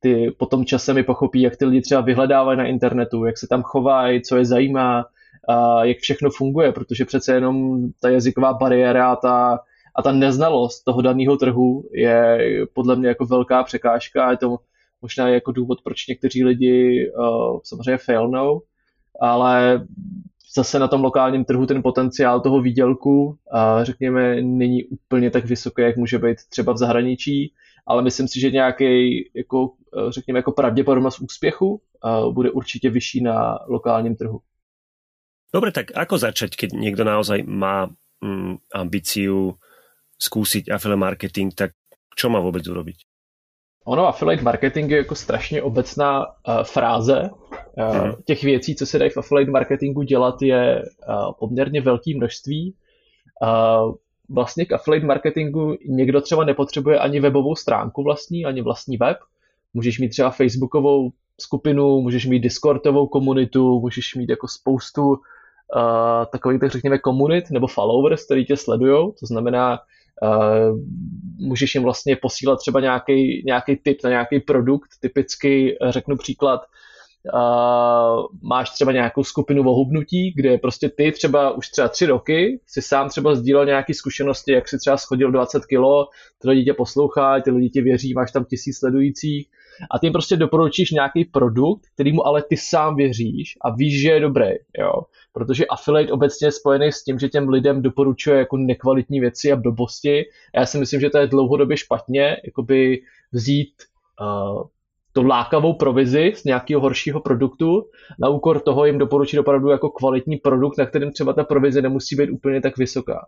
ty 0.00 0.30
potom 0.38 0.64
časem 0.64 0.98
i 0.98 1.02
pochopí, 1.02 1.40
jak 1.40 1.56
ty 1.56 1.64
lidi 1.64 1.80
třeba 1.80 2.00
vyhledávají 2.00 2.58
na 2.58 2.66
internetu, 2.66 3.24
jak 3.24 3.38
se 3.38 3.46
tam 3.46 3.62
chovají, 3.62 4.22
co 4.22 4.36
je 4.36 4.44
zajímá, 4.44 5.04
jak 5.82 5.98
všechno 5.98 6.30
funguje, 6.30 6.72
protože 6.72 7.04
přece 7.04 7.34
jenom 7.34 7.86
ta 8.00 8.08
jazyková 8.08 8.52
bariéra 8.52 9.12
a 9.12 9.16
ta, 9.16 9.58
a 9.96 10.02
ta 10.02 10.12
neznalost 10.12 10.84
toho 10.84 11.02
daného 11.02 11.36
trhu 11.36 11.88
je 11.92 12.38
podle 12.74 12.96
mě 12.96 13.08
jako 13.08 13.26
velká 13.26 13.62
překážka 13.62 14.24
a 14.24 14.30
je 14.30 14.36
to 14.36 14.56
možná 15.02 15.28
jako 15.28 15.52
důvod, 15.52 15.78
proč 15.84 16.06
někteří 16.06 16.44
lidi 16.44 17.10
uh, 17.18 17.58
samozřejmě 17.64 17.98
failnou, 17.98 18.62
ale 19.20 19.86
zase 20.54 20.78
na 20.78 20.88
tom 20.88 21.04
lokálním 21.04 21.44
trhu 21.44 21.66
ten 21.66 21.82
potenciál 21.82 22.40
toho 22.40 22.60
výdělku, 22.60 23.36
řekněme, 23.82 24.42
není 24.42 24.84
úplně 24.84 25.30
tak 25.30 25.44
vysoký, 25.44 25.82
jak 25.82 25.96
může 25.96 26.18
být 26.18 26.36
třeba 26.50 26.72
v 26.72 26.76
zahraničí, 26.76 27.52
ale 27.86 28.02
myslím 28.02 28.28
si, 28.28 28.40
že 28.40 28.50
nějaký, 28.50 29.20
jako, 29.34 29.70
řekněme, 30.08 30.38
jako 30.38 30.52
pravděpodobnost 30.52 31.20
úspěchu 31.20 31.68
uh, 31.68 32.34
bude 32.34 32.50
určitě 32.50 32.90
vyšší 32.90 33.22
na 33.22 33.58
lokálním 33.68 34.16
trhu. 34.16 34.40
Dobre, 35.48 35.72
tak 35.72 35.96
ako 35.96 36.20
začať, 36.20 36.56
keď 36.56 36.70
niekto 36.76 37.08
naozaj 37.08 37.40
má 37.48 37.88
mm, 38.20 38.68
ambíciu 38.74 39.56
skúsiť 40.20 40.68
affiliate 40.68 41.00
marketing, 41.00 41.48
tak 41.56 41.72
čo 42.12 42.28
má 42.28 42.42
vôbec 42.42 42.66
urobiť? 42.68 43.08
Ono, 43.88 44.08
affiliate 44.08 44.42
marketing 44.42 44.90
je 44.90 44.96
jako 44.96 45.14
strašně 45.14 45.62
obecná 45.62 46.26
uh, 46.26 46.62
fráze. 46.62 47.30
Uh, 47.78 47.96
hmm. 47.96 48.12
Těch 48.24 48.42
věcí, 48.42 48.76
co 48.76 48.86
se 48.86 48.98
dají 48.98 49.10
v 49.10 49.16
affiliate 49.16 49.50
marketingu 49.50 50.02
dělat, 50.02 50.42
je 50.42 50.82
uh, 50.82 51.32
poměrně 51.38 51.80
velké 51.80 52.16
množství. 52.16 52.74
Uh, 53.42 53.94
vlastně 54.28 54.66
k 54.66 54.72
affiliate 54.72 55.06
marketingu 55.06 55.76
někdo 55.86 56.20
třeba 56.20 56.44
nepotřebuje 56.44 56.98
ani 56.98 57.20
webovou 57.20 57.54
stránku 57.54 58.02
vlastní, 58.02 58.44
ani 58.44 58.62
vlastní 58.62 58.96
web. 58.96 59.16
Můžeš 59.74 59.98
mít 59.98 60.08
třeba 60.08 60.30
facebookovou 60.30 61.10
skupinu, 61.40 62.00
můžeš 62.00 62.26
mít 62.26 62.40
discordovou 62.40 63.06
komunitu, 63.06 63.80
můžeš 63.80 64.14
mít 64.14 64.30
jako 64.30 64.48
spoustu 64.48 65.16
takových, 66.32 66.60
tak 66.60 66.70
řekněme, 66.70 66.98
komunit 66.98 67.50
nebo 67.50 67.66
followers, 67.66 68.24
který 68.24 68.46
tě 68.46 68.56
sledují. 68.56 69.12
To 69.20 69.26
znamená, 69.26 69.78
Uh, 70.22 70.78
můžeš 71.38 71.74
jim 71.74 71.84
vlastně 71.84 72.16
posílat 72.16 72.58
třeba 72.58 72.80
nějaký, 72.80 73.42
nějaký 73.46 73.76
tip 73.76 74.04
na 74.04 74.10
nějaký 74.10 74.40
produkt, 74.40 74.88
typicky 75.00 75.78
řeknu 75.88 76.16
příklad, 76.16 76.60
uh, 77.34 78.26
máš 78.42 78.70
třeba 78.70 78.92
nějakou 78.92 79.24
skupinu 79.24 79.62
vohubnutí, 79.62 80.32
kde 80.36 80.58
prostě 80.58 80.88
ty 80.88 81.12
třeba 81.12 81.50
už 81.50 81.68
třeba 81.68 81.88
tři 81.88 82.06
roky 82.06 82.60
si 82.66 82.82
sám 82.82 83.08
třeba 83.08 83.34
sdílel 83.34 83.66
nějaké 83.66 83.94
zkušenosti, 83.94 84.52
jak 84.52 84.68
si 84.68 84.78
třeba 84.78 84.96
schodil 84.96 85.32
20 85.32 85.66
kilo, 85.66 86.08
ty 86.42 86.48
lidi 86.48 86.64
tě 86.64 86.74
poslouchají, 86.74 87.42
ty 87.42 87.50
lidi 87.50 87.70
ti 87.70 87.80
věří, 87.80 88.14
máš 88.14 88.32
tam 88.32 88.44
tisíc 88.44 88.78
sledujících 88.78 89.48
a 89.90 89.98
ty 89.98 90.06
jim 90.06 90.12
prostě 90.12 90.36
doporučíš 90.36 90.90
nějaký 90.90 91.24
produkt, 91.24 91.82
který 91.94 92.12
mu 92.12 92.26
ale 92.26 92.42
ty 92.42 92.56
sám 92.56 92.96
věříš 92.96 93.54
a 93.64 93.70
víš, 93.70 94.02
že 94.02 94.10
je 94.10 94.20
dobrý, 94.20 94.50
jo 94.78 94.92
protože 95.38 95.66
affiliate 95.66 96.12
obecně 96.12 96.46
je 96.46 96.52
spojený 96.52 96.92
s 96.92 97.04
tím, 97.04 97.18
že 97.18 97.28
těm 97.28 97.48
lidem 97.48 97.82
doporučuje 97.82 98.38
jako 98.38 98.56
nekvalitní 98.56 99.20
věci 99.20 99.52
a 99.52 99.56
blbosti. 99.56 100.24
Já 100.54 100.66
si 100.66 100.78
myslím, 100.78 101.00
že 101.00 101.10
to 101.10 101.18
je 101.18 101.26
dlouhodobě 101.26 101.76
špatně, 101.76 102.36
jakoby 102.44 103.00
vzít 103.32 103.74
uh, 104.20 104.62
to 105.12 105.22
lákavou 105.22 105.72
provizi 105.72 106.32
z 106.36 106.44
nějakého 106.44 106.80
horšího 106.80 107.20
produktu, 107.20 107.84
na 108.20 108.28
úkor 108.28 108.60
toho 108.60 108.84
jim 108.84 108.98
doporučit 108.98 109.38
opravdu 109.38 109.68
jako 109.68 109.90
kvalitní 109.90 110.36
produkt, 110.36 110.78
na 110.78 110.86
kterém 110.86 111.12
třeba 111.12 111.32
ta 111.32 111.44
provize 111.44 111.82
nemusí 111.82 112.16
být 112.16 112.30
úplně 112.30 112.60
tak 112.60 112.78
vysoká. 112.78 113.26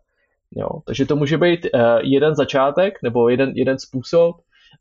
Jo, 0.57 0.69
takže 0.87 1.07
to 1.07 1.17
může 1.17 1.39
být 1.39 1.67
uh, 1.75 1.81
jeden 2.03 2.35
začátek 2.35 2.95
nebo 3.03 3.29
jeden, 3.29 3.53
jeden 3.55 3.79
způsob. 3.79 4.37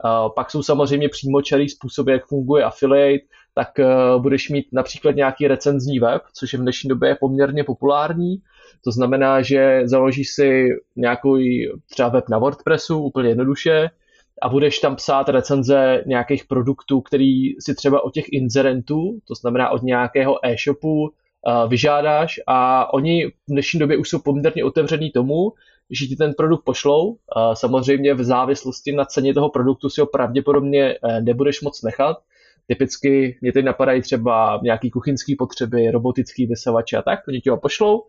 Uh, 0.05 0.33
pak 0.35 0.51
jsou 0.51 0.63
samozřejmě 0.63 1.09
přímočarý 1.09 1.69
způsoby, 1.69 2.11
jak 2.11 2.25
funguje 2.25 2.63
affiliate, 2.63 3.25
tak 3.53 3.69
uh, 3.79 4.21
budeš 4.21 4.49
mít 4.49 4.65
například 4.73 5.15
nějaký 5.15 5.47
recenzní 5.47 5.99
web, 5.99 6.21
což 6.33 6.53
je 6.53 6.59
v 6.59 6.61
dnešní 6.61 6.87
době 6.87 7.17
poměrně 7.19 7.63
populární. 7.63 8.37
To 8.83 8.91
znamená, 8.91 9.41
že 9.41 9.81
založíš 9.85 10.33
si 10.33 10.69
nějaký 10.95 11.67
třeba 11.91 12.09
web 12.09 12.29
na 12.29 12.37
WordPressu 12.37 12.99
úplně 12.99 13.29
jednoduše, 13.29 13.89
a 14.41 14.49
budeš 14.49 14.79
tam 14.79 14.95
psát 14.95 15.29
recenze 15.29 16.03
nějakých 16.05 16.45
produktů, 16.45 17.01
který 17.01 17.61
si 17.61 17.75
třeba 17.75 18.03
od 18.03 18.13
těch 18.13 18.25
inzerentů, 18.31 19.19
to 19.27 19.35
znamená 19.35 19.69
od 19.69 19.83
nějakého 19.83 20.45
e-shopu, 20.45 21.11
vyžádáš 21.67 22.39
a 22.47 22.93
oni 22.93 23.27
v 23.27 23.31
dnešní 23.49 23.79
době 23.79 23.97
už 23.97 24.09
jsou 24.09 24.19
poměrně 24.19 24.63
otevřený 24.63 25.11
tomu, 25.11 25.53
že 25.91 26.05
ti 26.05 26.15
ten 26.15 26.33
produkt 26.33 26.63
pošlou. 26.63 27.17
Samozřejmě 27.53 28.13
v 28.13 28.23
závislosti 28.23 28.91
na 28.91 29.05
ceně 29.05 29.33
toho 29.33 29.49
produktu 29.49 29.89
si 29.89 30.01
ho 30.01 30.07
pravděpodobně 30.07 30.83
e, 30.83 31.21
nebudeš 31.21 31.61
moc 31.61 31.81
nechat. 31.83 32.17
Typicky 32.67 33.37
mě 33.41 33.51
teď 33.51 33.65
napadají 33.65 34.01
třeba 34.01 34.59
nějaký 34.63 34.89
kuchyňský 34.89 35.35
potřeby, 35.35 35.91
robotický 35.91 36.45
vysavače 36.45 36.97
a 36.97 37.01
tak, 37.01 37.19
oni 37.27 37.41
ti 37.41 37.49
ho 37.49 37.57
pošlou 37.57 38.01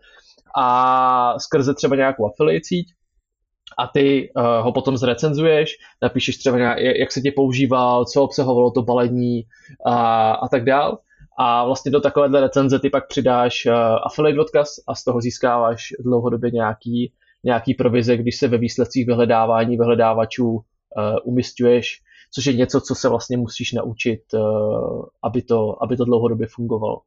a 0.56 1.38
skrze 1.38 1.74
třeba 1.74 1.96
nějakou 1.96 2.26
affiliate 2.26 2.64
síť 2.64 2.86
a 3.78 3.86
ty 3.86 4.32
uh, 4.36 4.42
ho 4.64 4.72
potom 4.72 4.96
zrecenzuješ, 4.96 5.76
napíšeš 6.02 6.36
třeba, 6.36 6.58
jak 6.78 7.12
se 7.12 7.20
tě 7.20 7.32
používal, 7.32 8.04
co 8.04 8.22
obsahovalo 8.22 8.70
to 8.70 8.82
balení 8.82 9.42
a, 9.86 10.32
a 10.32 10.48
tak 10.48 10.64
dál. 10.64 10.98
A 11.38 11.64
vlastně 11.64 11.90
do 11.90 12.00
takovéhle 12.00 12.40
recenze 12.40 12.78
ty 12.78 12.90
pak 12.90 13.08
přidáš 13.08 13.66
uh, 13.66 13.72
affiliate 14.06 14.40
odkaz 14.40 14.68
a 14.88 14.94
z 14.94 15.04
toho 15.04 15.20
získáváš 15.20 15.88
dlouhodobě 16.00 16.50
nějaký, 16.50 17.12
nějaký 17.44 17.74
provize, 17.74 18.16
když 18.16 18.36
se 18.36 18.48
ve 18.48 18.58
výsledcích 18.58 19.06
vyhledávání 19.06 19.76
vyhledávačů 19.76 20.50
uh, 20.50 20.62
umistuješ, 21.24 22.02
což 22.34 22.46
je 22.46 22.52
něco, 22.52 22.80
co 22.80 22.94
se 22.94 23.08
vlastně 23.08 23.36
musíš 23.36 23.72
naučit, 23.72 24.20
uh, 24.34 25.04
aby, 25.22 25.42
to, 25.42 25.82
aby 25.82 25.96
to 25.96 26.04
dlouhodobě 26.04 26.46
fungovalo. 26.50 27.00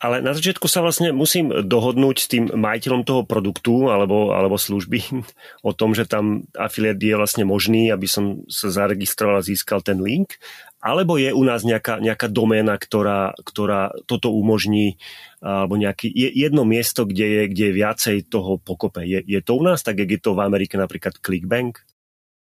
Ale 0.00 0.24
na 0.24 0.32
začiatku 0.32 0.64
sa 0.64 0.80
vlastne 0.80 1.12
musím 1.12 1.52
dohodnúť 1.52 2.16
s 2.16 2.26
tým 2.32 2.44
majiteľom 2.48 3.04
toho 3.04 3.28
produktu 3.28 3.92
alebo, 3.92 4.32
alebo 4.32 4.56
služby 4.56 5.04
o 5.68 5.76
tom, 5.76 5.92
že 5.92 6.08
tam 6.08 6.48
afiliát 6.56 6.96
je 6.96 7.12
vlastne 7.12 7.44
možný, 7.44 7.92
aby 7.92 8.08
som 8.08 8.40
sa 8.48 8.72
zaregistroval 8.72 9.44
a 9.44 9.46
získal 9.46 9.84
ten 9.84 10.00
link. 10.00 10.40
Alebo 10.80 11.20
je 11.20 11.28
u 11.28 11.44
nás 11.44 11.60
nejaká, 11.60 12.00
nejaká 12.00 12.32
doména, 12.32 12.80
ktorá, 12.80 13.36
ktorá 13.44 13.92
toto 14.08 14.32
umožní, 14.32 14.96
alebo 15.44 15.76
nejaké 15.76 16.08
jedno 16.16 16.64
miesto, 16.64 17.04
kde 17.04 17.26
je, 17.28 17.42
kde 17.52 17.64
je 17.68 17.76
viacej 17.84 18.16
toho 18.32 18.56
pokope. 18.56 19.04
Je, 19.04 19.20
je 19.20 19.44
to 19.44 19.60
u 19.60 19.62
nás 19.68 19.84
tak, 19.84 20.00
jak 20.00 20.08
je 20.08 20.20
to 20.24 20.32
v 20.32 20.40
Amerike 20.40 20.80
napríklad 20.80 21.20
Clickbank? 21.20 21.84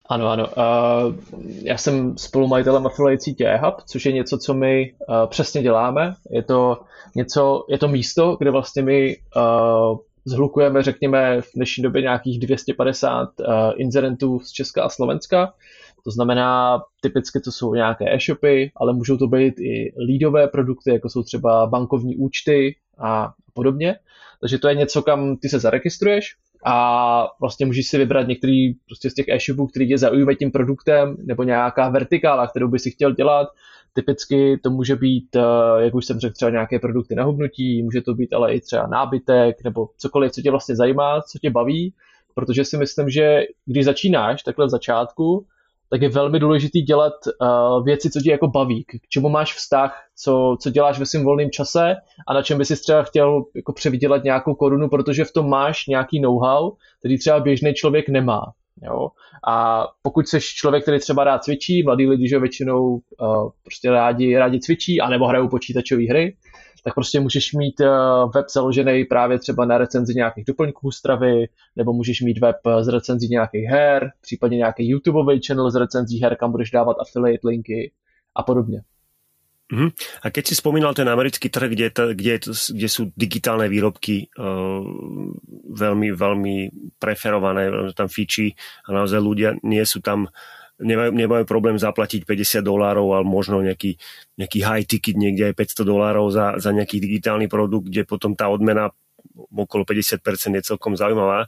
Ano, 0.09 0.29
ano. 0.29 0.47
Uh, 0.47 1.15
já 1.63 1.77
jsem 1.77 2.19
spolumajitelem 2.19 2.87
affiliate 2.87 3.23
sítě 3.23 3.47
eHub, 3.47 3.75
což 3.87 4.07
je 4.07 4.13
něco, 4.13 4.39
co 4.39 4.55
my 4.55 4.95
uh, 5.09 5.27
přesně 5.27 5.63
děláme. 5.63 6.15
Je 6.31 6.43
to 6.43 6.81
něco, 7.17 7.65
je 7.69 7.79
to 7.79 7.89
místo, 7.89 8.37
kde 8.39 8.51
vlastně 8.51 8.83
my 8.83 9.17
uh, 9.37 9.99
zhlukujeme, 10.25 10.83
řekněme, 10.83 11.41
v 11.41 11.49
dnešní 11.55 11.83
době 11.83 12.03
nějakých 12.03 12.39
250 12.39 13.29
uh, 13.41 13.47
inzerentů 13.77 14.41
z 14.41 14.53
Česka 14.53 14.85
a 14.85 14.89
Slovenska. 14.89 15.53
To 16.05 16.11
znamená, 16.11 16.83
typicky 17.01 17.41
to 17.41 17.53
jsou 17.53 17.75
nějaké 17.75 18.15
e-shopy, 18.15 18.73
ale 18.77 18.93
můžou 18.93 19.17
to 19.17 19.27
být 19.27 19.61
i 19.61 19.95
lídové 20.07 20.49
produkty, 20.49 20.91
jako 20.93 21.09
jsou 21.09 21.23
třeba 21.23 21.67
bankovní 21.67 22.17
účty 22.17 22.77
a 22.99 23.33
podobně. 23.55 23.97
Takže 24.41 24.59
to 24.59 24.69
je 24.69 24.75
něco, 24.75 25.03
kam 25.03 25.37
ty 25.37 25.49
se 25.49 25.59
zaregistruješ 25.59 26.37
a 26.65 27.27
vlastně 27.41 27.67
můžeš 27.67 27.89
si 27.89 27.99
vybrat 27.99 28.29
některý 28.29 28.75
prostě 28.75 29.11
z 29.11 29.15
těch 29.15 29.29
e-shopů, 29.29 29.67
který 29.67 29.89
tě 29.89 29.99
zaujímají 29.99 30.37
tím 30.37 30.51
produktem, 30.51 31.17
nebo 31.25 31.43
nějaká 31.43 31.89
vertikála, 31.89 32.47
kterou 32.47 32.69
by 32.69 32.79
si 32.79 32.91
chtěl 32.91 33.13
dělat. 33.13 33.49
Typicky 33.93 34.59
to 34.63 34.71
může 34.71 34.97
být, 34.97 35.37
eh, 35.37 35.85
jak 35.85 35.95
už 35.95 36.07
jsem 36.07 36.19
řekl, 36.19 36.35
třeba 36.35 36.51
nějaké 36.51 36.79
produkty 36.79 37.15
na 37.15 37.25
hubnutí, 37.25 37.83
může 37.83 38.01
to 38.01 38.15
být 38.15 38.33
ale 38.33 38.55
i 38.55 38.61
třeba 38.61 38.87
nábytek, 38.87 39.57
nebo 39.65 39.89
cokoliv, 39.97 40.33
co 40.33 40.43
tě 40.43 40.51
vlastně 40.51 40.77
zajímá, 40.77 41.21
co 41.21 41.39
tě 41.39 41.51
baví, 41.51 41.95
protože 42.35 42.65
si 42.65 42.77
myslím, 42.77 43.11
že 43.11 43.43
když 43.67 43.85
začínáš 43.85 44.43
takhle 44.43 44.67
v 44.67 44.71
začátku, 44.71 45.47
tak 45.91 46.03
je 46.03 46.09
velmi 46.09 46.39
důležitý 46.39 46.83
dělat 46.83 47.13
uh, 47.41 47.85
věci, 47.85 48.11
co 48.11 48.21
tě 48.21 48.31
jako 48.31 48.49
baví, 48.49 48.85
k 48.85 49.09
čemu 49.09 49.29
máš 49.29 49.55
vztah, 49.55 50.03
co, 50.17 50.57
co 50.61 50.71
děláš 50.71 50.99
ve 50.99 51.07
svém 51.07 51.25
volném 51.25 51.51
čase 51.51 51.97
a 52.29 52.35
na 52.35 52.43
čem 52.43 52.59
by 52.59 52.65
si 52.65 52.81
třeba 52.81 53.03
chtěl 53.03 53.45
jako 53.57 53.73
převydělat 53.73 54.25
nějakou 54.25 54.55
korunu, 54.55 54.89
protože 54.89 55.25
v 55.25 55.33
tom 55.33 55.49
máš 55.49 55.87
nějaký 55.87 56.21
know-how, 56.21 56.73
který 56.99 57.19
třeba 57.19 57.41
běžný 57.41 57.75
člověk 57.75 58.09
nemá. 58.09 58.41
Jo? 58.83 59.09
A 59.49 59.87
pokud 60.03 60.29
jsi 60.29 60.41
člověk, 60.41 60.83
který 60.83 60.99
třeba 60.99 61.25
rád 61.25 61.45
cvičí, 61.45 61.83
mladí 61.83 62.07
lidi, 62.07 62.29
že 62.29 62.39
většinou 62.39 62.89
uh, 62.89 63.01
prostě 63.63 63.91
rádi, 63.91 64.39
rádi 64.39 64.61
cvičí, 64.61 65.01
anebo 65.01 65.27
hrajou 65.27 65.49
počítačové 65.49 66.03
hry, 66.09 66.37
tak 66.85 66.95
prostě 66.95 67.21
můžeš 67.21 67.53
mít 67.53 67.81
eh, 67.81 67.89
web 68.35 68.47
založený 68.55 69.05
právě 69.05 69.39
třeba 69.39 69.65
na 69.65 69.79
recenzi 69.79 70.15
nějakých 70.15 70.45
doplňků 70.45 70.91
stravy, 70.91 71.49
nebo 71.77 71.93
můžeš 71.93 72.21
mít 72.21 72.39
web 72.39 72.57
z 72.81 72.89
recenzí 72.89 73.29
nějakých 73.29 73.65
her, 73.65 74.13
případně 74.21 74.57
nějaký 74.57 74.89
YouTubeový 74.89 75.41
channel 75.47 75.71
z 75.71 75.75
recenzí 75.75 76.23
her, 76.23 76.37
kam 76.37 76.51
budeš 76.53 76.71
dávat 76.71 76.97
affiliate 77.01 77.49
linky 77.49 77.93
a 78.37 78.43
podobně. 78.43 78.83
Uh-huh. 79.73 79.89
A 80.23 80.29
keď 80.29 80.53
si 80.53 80.55
spomínal 80.61 80.93
ten 80.93 81.09
americký 81.09 81.49
trh, 81.49 81.73
kde, 81.73 81.89
to, 81.89 82.03
kde, 82.13 82.37
kde 82.53 82.89
sú 82.89 83.09
digitálne 83.17 83.65
výrobky 83.65 84.29
uh, 84.37 84.85
veľmi, 85.73 86.13
veľmi 86.13 86.57
preferované, 87.01 87.73
tam 87.97 88.13
fičí 88.13 88.53
a 88.85 88.93
naozaj 88.93 89.25
ľudia 89.25 89.57
nie 89.65 89.81
sú 89.89 90.05
tam 90.05 90.29
nemajú, 90.81 91.11
nemajú 91.15 91.45
problém 91.47 91.79
zaplatiť 91.79 92.27
50 92.27 92.65
dolárov, 92.65 93.07
ale 93.15 93.25
možno 93.27 93.63
nejaký, 93.63 93.95
nejaký 94.39 94.59
high 94.65 94.87
ticket 94.87 95.15
niekde 95.15 95.53
aj 95.53 95.55
500 95.55 95.87
dolárov 95.87 96.27
za, 96.35 96.59
za 96.59 96.71
nejaký 96.75 96.99
digitálny 96.99 97.47
produkt, 97.47 97.91
kde 97.91 98.03
potom 98.09 98.35
tá 98.35 98.51
odmena 98.51 98.91
okolo 99.55 99.87
50% 99.87 100.21
je 100.59 100.63
celkom 100.63 100.95
zaujímavá 100.99 101.47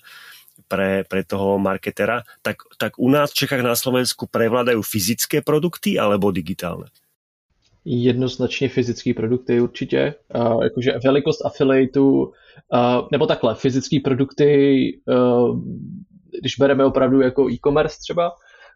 pre, 0.68 1.04
pre 1.04 1.22
toho 1.22 1.58
marketera. 1.58 2.24
Tak, 2.42 2.64
tak 2.78 2.98
u 2.98 3.08
nás 3.10 3.30
v 3.30 3.44
Čechách 3.44 3.62
na 3.62 3.76
Slovensku 3.76 4.26
prevládajú 4.26 4.80
fyzické 4.82 5.42
produkty 5.42 5.98
alebo 6.00 6.32
digitálne? 6.32 6.88
Jednoznačně 7.86 8.68
fyzické 8.68 9.14
produkty 9.14 9.60
určitě. 9.60 10.14
Uh, 10.34 10.62
jakože 10.62 10.98
velikost 11.04 11.46
affiliateu, 11.46 12.22
uh, 12.24 13.08
nebo 13.12 13.26
takhle, 13.26 13.54
fyzické 13.54 13.96
produkty, 14.04 14.48
uh, 15.06 15.60
když 16.40 16.56
bereme 16.58 16.84
opravdu 16.84 17.20
jako 17.20 17.50
e-commerce 17.50 17.96
třeba, 18.00 18.32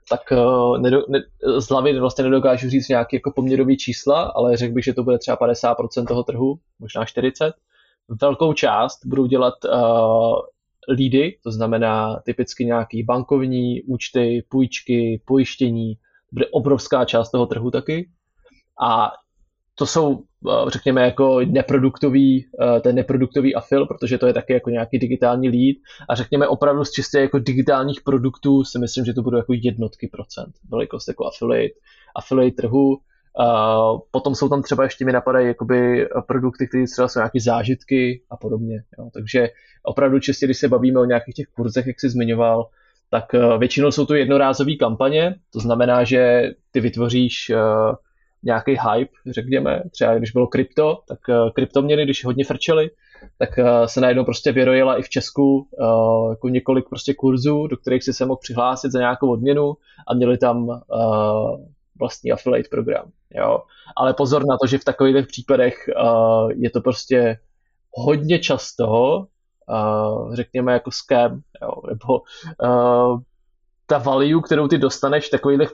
tak 0.08 0.20
uh, 0.32 0.78
nedo, 0.78 1.02
ne, 1.08 1.20
z 1.58 1.68
hlavy 1.68 2.00
vlastně 2.00 2.24
nedokážu 2.24 2.70
říct 2.70 2.88
nějaké 2.88 3.16
jako 3.16 3.32
poměrové 3.32 3.76
čísla, 3.76 4.22
ale 4.22 4.56
řekl 4.56 4.74
bych, 4.74 4.84
že 4.84 4.94
to 4.94 5.04
bude 5.04 5.18
třeba 5.18 5.36
50% 5.36 6.06
toho 6.06 6.22
trhu, 6.22 6.58
možná 6.78 7.04
40%. 7.04 7.52
Velkou 8.20 8.52
část 8.52 9.06
budou 9.06 9.26
dělat 9.26 9.54
uh, 9.64 10.34
lídy, 10.94 11.38
to 11.44 11.50
znamená 11.50 12.20
typicky 12.24 12.64
nějaký 12.64 13.02
bankovní 13.02 13.82
účty, 13.82 14.44
půjčky, 14.48 15.22
pojištění, 15.26 15.94
bude 16.32 16.46
obrovská 16.46 17.04
část 17.04 17.30
toho 17.30 17.46
trhu 17.46 17.70
taky. 17.70 18.10
A 18.82 19.12
to 19.80 19.86
jsou, 19.86 20.18
eh, 20.18 20.70
řekněme, 20.70 21.02
jako 21.02 21.40
neproduktový, 21.40 22.46
eh, 22.60 22.80
ten 22.80 22.94
neproduktový 22.94 23.54
afil, 23.54 23.86
protože 23.86 24.18
to 24.18 24.26
je 24.26 24.32
taky 24.32 24.52
jako 24.52 24.70
nějaký 24.70 24.98
digitální 24.98 25.48
lead 25.48 25.76
a 26.08 26.14
řekněme 26.14 26.48
opravdu 26.48 26.84
z 26.84 26.90
čistě 26.90 27.20
jako 27.20 27.38
digitálních 27.38 28.00
produktů 28.00 28.64
si 28.64 28.78
myslím, 28.78 29.04
že 29.04 29.14
to 29.14 29.22
budou 29.22 29.36
jako 29.36 29.52
jednotky 29.52 30.08
procent 30.12 30.54
velikost 30.70 31.08
jako 31.08 31.26
affiliate, 31.26 31.74
affiliate 32.16 32.56
trhu. 32.62 32.98
Potom 34.10 34.34
jsou 34.34 34.48
tam 34.48 34.62
třeba 34.62 34.84
ještě 34.84 35.04
mi 35.04 35.12
napadají 35.12 35.46
jakoby 35.46 36.08
produkty, 36.26 36.68
které 36.68 36.84
třeba 36.92 37.08
jsou 37.08 37.18
nějaké 37.18 37.40
zážitky 37.40 38.22
a 38.30 38.36
podobně. 38.36 38.82
Jo. 38.98 39.10
Takže 39.14 39.48
opravdu 39.82 40.18
čistě, 40.18 40.46
když 40.46 40.58
se 40.58 40.68
bavíme 40.68 41.00
o 41.00 41.04
nějakých 41.04 41.34
těch 41.34 41.46
kurzech, 41.46 41.86
jak 41.86 42.00
jsi 42.00 42.10
zmiňoval, 42.10 42.68
tak 43.10 43.34
eh, 43.34 43.58
většinou 43.58 43.90
jsou 43.90 44.06
to 44.06 44.14
jednorázové 44.14 44.74
kampaně, 44.74 45.34
to 45.52 45.60
znamená, 45.60 46.04
že 46.04 46.50
ty 46.70 46.80
vytvoříš 46.80 47.52
nějaký 48.42 48.70
hype, 48.70 49.12
řekněme, 49.30 49.82
třeba 49.90 50.18
když 50.18 50.30
bylo 50.30 50.46
krypto, 50.46 50.98
tak 51.08 51.18
uh, 51.28 51.50
kryptoměny, 51.50 52.04
když 52.04 52.24
hodně 52.24 52.44
frčely, 52.44 52.90
tak 53.38 53.50
uh, 53.58 53.84
se 53.84 54.00
najednou 54.00 54.24
prostě 54.24 54.52
vyrojila 54.52 54.98
i 54.98 55.02
v 55.02 55.08
Česku 55.08 55.68
uh, 55.80 56.30
jako 56.30 56.48
několik 56.48 56.88
prostě 56.88 57.14
kurzů, 57.14 57.66
do 57.66 57.76
kterých 57.76 58.04
si 58.04 58.12
se 58.12 58.26
mohl 58.26 58.38
přihlásit 58.42 58.92
za 58.92 58.98
nějakou 58.98 59.32
odměnu 59.32 59.72
a 60.08 60.14
měli 60.14 60.38
tam 60.38 60.80
vlastní 62.00 62.32
affiliate 62.32 62.68
program. 62.70 63.10
Jo. 63.34 63.62
Ale 63.96 64.14
pozor 64.14 64.42
na 64.46 64.56
to, 64.60 64.66
že 64.66 64.78
v 64.78 64.84
takových 64.84 65.26
případech 65.26 65.74
uh, 66.02 66.50
je 66.50 66.70
to 66.70 66.80
prostě 66.80 67.38
hodně 67.92 68.38
často, 68.38 68.86
uh, 69.68 70.34
řekněme 70.34 70.72
jako 70.72 70.90
scam, 70.90 71.40
jo, 71.62 71.72
nebo 71.88 72.20
uh, 72.64 73.20
ta 73.90 73.98
value, 73.98 74.42
kterou 74.42 74.68
ty 74.68 74.78
dostaneš 74.78 75.26
v 75.26 75.30
takových 75.30 75.68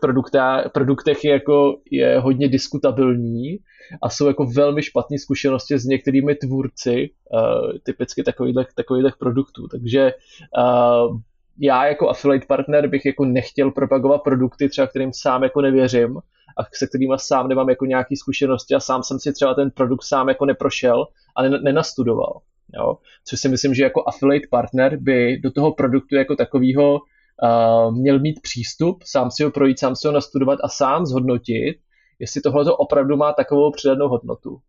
produktech 0.72 1.24
je, 1.24 1.32
jako, 1.32 1.76
je 1.90 2.18
hodně 2.18 2.48
diskutabilní 2.48 3.58
a 4.02 4.08
jsou 4.08 4.26
jako 4.26 4.46
velmi 4.46 4.82
špatné 4.82 5.18
zkušenosti 5.18 5.78
s 5.78 5.84
některými 5.84 6.34
tvůrci 6.34 7.10
uh, 7.32 7.72
typicky 7.82 8.22
takových, 8.22 8.56
takových 8.74 9.16
produktů. 9.18 9.68
Takže 9.68 10.12
uh, 10.58 11.18
já 11.58 11.86
jako 11.86 12.08
affiliate 12.08 12.46
partner 12.46 12.88
bych 12.88 13.06
jako 13.06 13.24
nechtěl 13.24 13.70
propagovat 13.70 14.22
produkty, 14.22 14.68
třeba 14.68 14.86
kterým 14.86 15.12
sám 15.12 15.42
jako 15.42 15.60
nevěřím 15.60 16.16
a 16.58 16.64
se 16.74 16.86
kterými 16.86 17.14
sám 17.16 17.48
nemám 17.48 17.68
jako 17.68 17.84
nějaké 17.84 18.16
zkušenosti 18.16 18.74
a 18.74 18.80
sám 18.80 19.02
jsem 19.02 19.18
si 19.18 19.32
třeba 19.32 19.54
ten 19.54 19.70
produkt 19.70 20.04
sám 20.04 20.28
jako 20.28 20.46
neprošel 20.46 21.06
a 21.36 21.42
nenastudoval. 21.42 22.40
Jo? 22.76 22.96
Což 23.24 23.40
si 23.40 23.48
myslím, 23.48 23.74
že 23.74 23.82
jako 23.82 24.02
affiliate 24.06 24.46
partner 24.50 24.96
by 24.96 25.40
do 25.42 25.50
toho 25.50 25.72
produktu 25.72 26.14
jako 26.14 26.36
takového 26.36 27.00
uh, 27.42 27.94
měl 27.94 28.18
mít 28.18 28.40
přístup, 28.42 29.02
sám 29.02 29.30
si 29.30 29.44
ho 29.44 29.50
projít, 29.50 29.78
sám 29.78 29.96
si 29.96 30.06
ho 30.08 30.12
nastudovat 30.12 30.58
a 30.64 30.68
sám 30.68 31.06
zhodnotit, 31.06 31.76
jestli 32.18 32.40
tohle 32.40 32.72
opravdu 32.72 33.16
má 33.16 33.32
takovou 33.32 33.70
přidanou 33.72 34.08
hodnotu, 34.08 34.50
uh, 34.50 34.60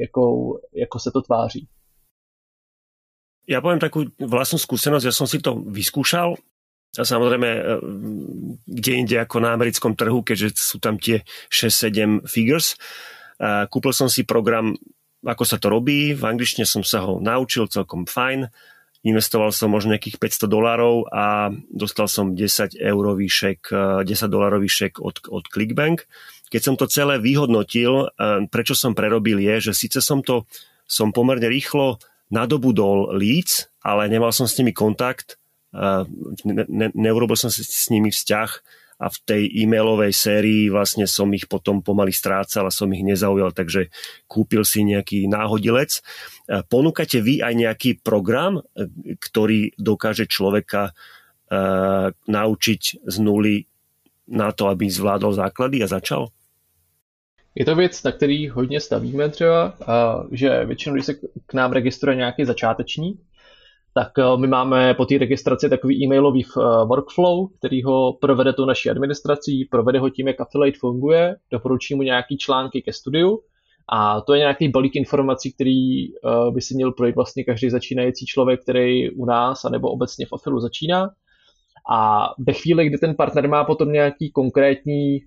jakou, 0.00 0.58
jako 0.74 0.98
se 0.98 1.10
to 1.10 1.22
tváří. 1.22 1.68
Ja 3.46 3.62
poviem 3.62 3.78
takú 3.78 4.10
vlastnú 4.18 4.58
skúsenosť, 4.58 5.06
ja 5.06 5.14
som 5.14 5.30
si 5.30 5.38
to 5.38 5.62
vyskúšal 5.70 6.34
a 6.98 7.02
samozrejme 7.06 7.46
e, 7.46 7.62
kde 8.66 8.92
inde 8.98 9.16
ako 9.22 9.38
na 9.38 9.54
americkom 9.54 9.94
trhu, 9.94 10.26
keďže 10.26 10.58
sú 10.58 10.82
tam 10.82 10.98
tie 10.98 11.22
6-7 11.46 12.26
figures. 12.26 12.74
Kúpil 13.70 13.94
som 13.94 14.10
si 14.10 14.26
program, 14.26 14.74
ako 15.22 15.44
sa 15.46 15.62
to 15.62 15.70
robí, 15.70 16.10
v 16.16 16.24
angličtine 16.26 16.66
som 16.66 16.82
sa 16.82 17.06
ho 17.06 17.22
naučil 17.22 17.70
celkom 17.70 18.02
fajn, 18.02 18.50
investoval 19.06 19.54
som 19.54 19.70
možno 19.70 19.94
nejakých 19.94 20.18
500 20.18 20.50
dolárov 20.50 21.06
a 21.14 21.54
dostal 21.70 22.10
som 22.10 22.34
10 22.34 22.74
eurový 22.74 23.30
šek, 23.30 23.70
10 24.02 24.02
e, 24.02 24.26
dolárový 24.26 24.66
šek 24.66 24.98
od, 24.98 25.22
od 25.30 25.46
Clickbank. 25.46 26.10
Keď 26.50 26.62
som 26.62 26.74
to 26.74 26.90
celé 26.90 27.22
vyhodnotil, 27.22 28.10
e, 28.10 28.46
prečo 28.50 28.74
som 28.74 28.98
prerobil 28.98 29.38
je, 29.38 29.70
že 29.70 29.86
síce 29.86 30.02
som 30.02 30.26
to 30.26 30.42
som 30.90 31.14
pomerne 31.14 31.46
rýchlo 31.46 32.02
nadobudol 32.34 33.14
leads, 33.14 33.70
ale 33.86 34.10
nemal 34.10 34.34
som 34.34 34.50
s 34.50 34.58
nimi 34.58 34.74
kontakt, 34.74 35.38
ne, 35.76 36.64
ne, 36.66 36.88
neurobil 36.94 37.36
som 37.36 37.52
si 37.52 37.62
s 37.62 37.90
nimi 37.92 38.08
vzťah 38.08 38.50
a 38.96 39.12
v 39.12 39.18
tej 39.28 39.42
e-mailovej 39.60 40.12
sérii 40.12 40.72
vlastne 40.72 41.04
som 41.04 41.28
ich 41.36 41.44
potom 41.44 41.84
pomaly 41.84 42.16
strácal 42.16 42.64
a 42.64 42.72
som 42.72 42.88
ich 42.96 43.04
nezaujal, 43.04 43.52
takže 43.52 43.92
kúpil 44.24 44.64
si 44.64 44.88
nejaký 44.88 45.28
náhodilec. 45.28 46.00
Ponúkate 46.72 47.20
vy 47.20 47.44
aj 47.44 47.54
nejaký 47.54 47.90
program, 48.00 48.64
ktorý 49.20 49.76
dokáže 49.76 50.24
človeka 50.24 50.96
uh, 50.96 52.08
naučiť 52.24 52.82
z 53.04 53.16
nuly 53.20 53.68
na 54.26 54.50
to, 54.50 54.72
aby 54.72 54.88
zvládol 54.90 55.36
základy 55.36 55.84
a 55.84 55.86
začal? 55.86 56.32
Je 57.54 57.64
to 57.64 57.74
věc, 57.74 58.02
na 58.02 58.12
který 58.12 58.48
hodně 58.48 58.80
stavíme 58.80 59.28
třeba, 59.28 59.76
že 60.32 60.64
většinou, 60.64 60.94
když 60.94 61.06
se 61.06 61.14
k 61.46 61.54
nám 61.54 61.72
registruje 61.72 62.16
nějaký 62.16 62.44
začátečník, 62.44 63.20
tak 63.96 64.18
eh, 64.18 64.36
my 64.36 64.46
máme 64.46 64.94
po 64.94 65.06
té 65.06 65.18
registraci 65.18 65.68
takový 65.68 66.04
e-mailový 66.04 66.44
eh, 66.44 66.60
workflow, 66.86 67.48
který 67.58 67.82
ho 67.82 68.12
provede 68.20 68.52
tu 68.52 68.64
naší 68.64 68.90
administrací, 68.90 69.64
provede 69.70 69.98
ho 69.98 70.10
tím, 70.10 70.28
jak 70.28 70.40
affiliate 70.40 70.78
funguje, 70.78 71.36
doporučí 71.52 71.94
mu 71.94 72.02
nějaký 72.02 72.38
články 72.38 72.82
ke 72.82 72.92
studiu 72.92 73.38
a 73.92 74.20
to 74.20 74.34
je 74.34 74.38
nějaký 74.38 74.68
balík 74.68 74.96
informací, 74.96 75.52
který 75.52 76.06
eh, 76.06 76.10
by 76.50 76.60
si 76.60 76.74
měl 76.74 76.92
projít 76.92 77.14
vlastně 77.14 77.44
každý 77.44 77.70
začínající 77.70 78.26
člověk, 78.26 78.62
který 78.62 79.10
u 79.10 79.24
nás 79.24 79.64
anebo 79.64 79.90
obecně 79.90 80.26
v 80.26 80.32
Afilu 80.32 80.60
začíná. 80.60 81.08
A 81.90 82.28
ve 82.38 82.52
chvíli, 82.52 82.86
kdy 82.86 82.98
ten 82.98 83.14
partner 83.14 83.48
má 83.48 83.64
potom 83.64 83.92
nějaký 83.92 84.30
konkrétní, 84.30 85.18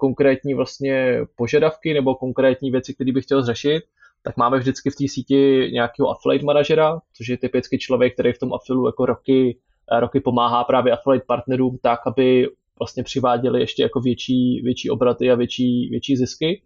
konkrétní 0.00 0.54
vlastně 0.54 1.20
požadavky 1.36 1.94
nebo 1.94 2.14
konkrétní 2.14 2.70
věci, 2.70 2.94
které 2.94 3.12
by 3.12 3.20
chtěl 3.22 3.42
řešit, 3.42 3.82
tak 4.22 4.36
máme 4.36 4.58
vždycky 4.58 4.90
v 4.90 4.96
té 4.96 5.04
síti 5.08 5.70
nějakého 5.72 6.08
affiliate 6.08 6.44
manažera, 6.44 7.00
což 7.16 7.28
je 7.28 7.38
typicky 7.38 7.78
člověk, 7.78 8.14
který 8.14 8.32
v 8.32 8.38
tom 8.38 8.54
afilu 8.54 8.86
jako 8.86 9.06
roky, 9.06 9.58
eh, 9.92 10.00
roky 10.00 10.20
pomáhá 10.20 10.64
právě 10.64 10.92
affiliate 10.92 11.26
partnerům 11.26 11.78
tak, 11.82 12.00
aby 12.06 12.48
vlastně 12.78 13.02
přiváděli 13.02 13.60
ještě 13.60 13.82
jako 13.82 14.00
větší, 14.00 14.60
větší 14.64 14.90
obraty 14.90 15.30
a 15.30 15.34
větší, 15.34 15.88
větší 15.90 16.16
zisky, 16.16 16.62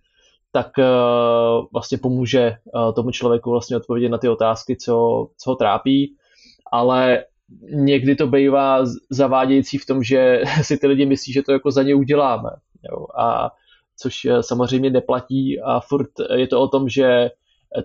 tak 0.52 0.66
uh, 0.78 1.66
vlastně 1.72 1.98
pomůže 1.98 2.56
uh, 2.74 2.94
tomu 2.94 3.10
člověku 3.10 3.50
vlastně 3.50 3.76
odpovědět 3.76 4.08
na 4.08 4.18
ty 4.18 4.28
otázky, 4.28 4.76
co, 4.76 5.26
co 5.36 5.50
ho 5.50 5.56
trápí, 5.56 6.16
ale 6.72 7.24
někdy 7.70 8.16
to 8.16 8.26
bývá 8.26 8.84
zavádějící 9.10 9.78
v 9.78 9.86
tom, 9.86 10.02
že 10.02 10.42
si 10.62 10.78
ty 10.78 10.86
lidi 10.86 11.06
myslí, 11.06 11.32
že 11.32 11.42
to 11.42 11.52
jako 11.52 11.70
za 11.70 11.82
ně 11.82 11.94
uděláme. 11.94 12.50
Jo? 12.90 13.06
A 13.18 13.50
což 13.96 14.26
samozřejmě 14.40 14.90
neplatí 14.90 15.60
a 15.60 15.80
furt 15.80 16.10
je 16.34 16.46
to 16.46 16.60
o 16.60 16.68
tom, 16.68 16.88
že 16.88 17.30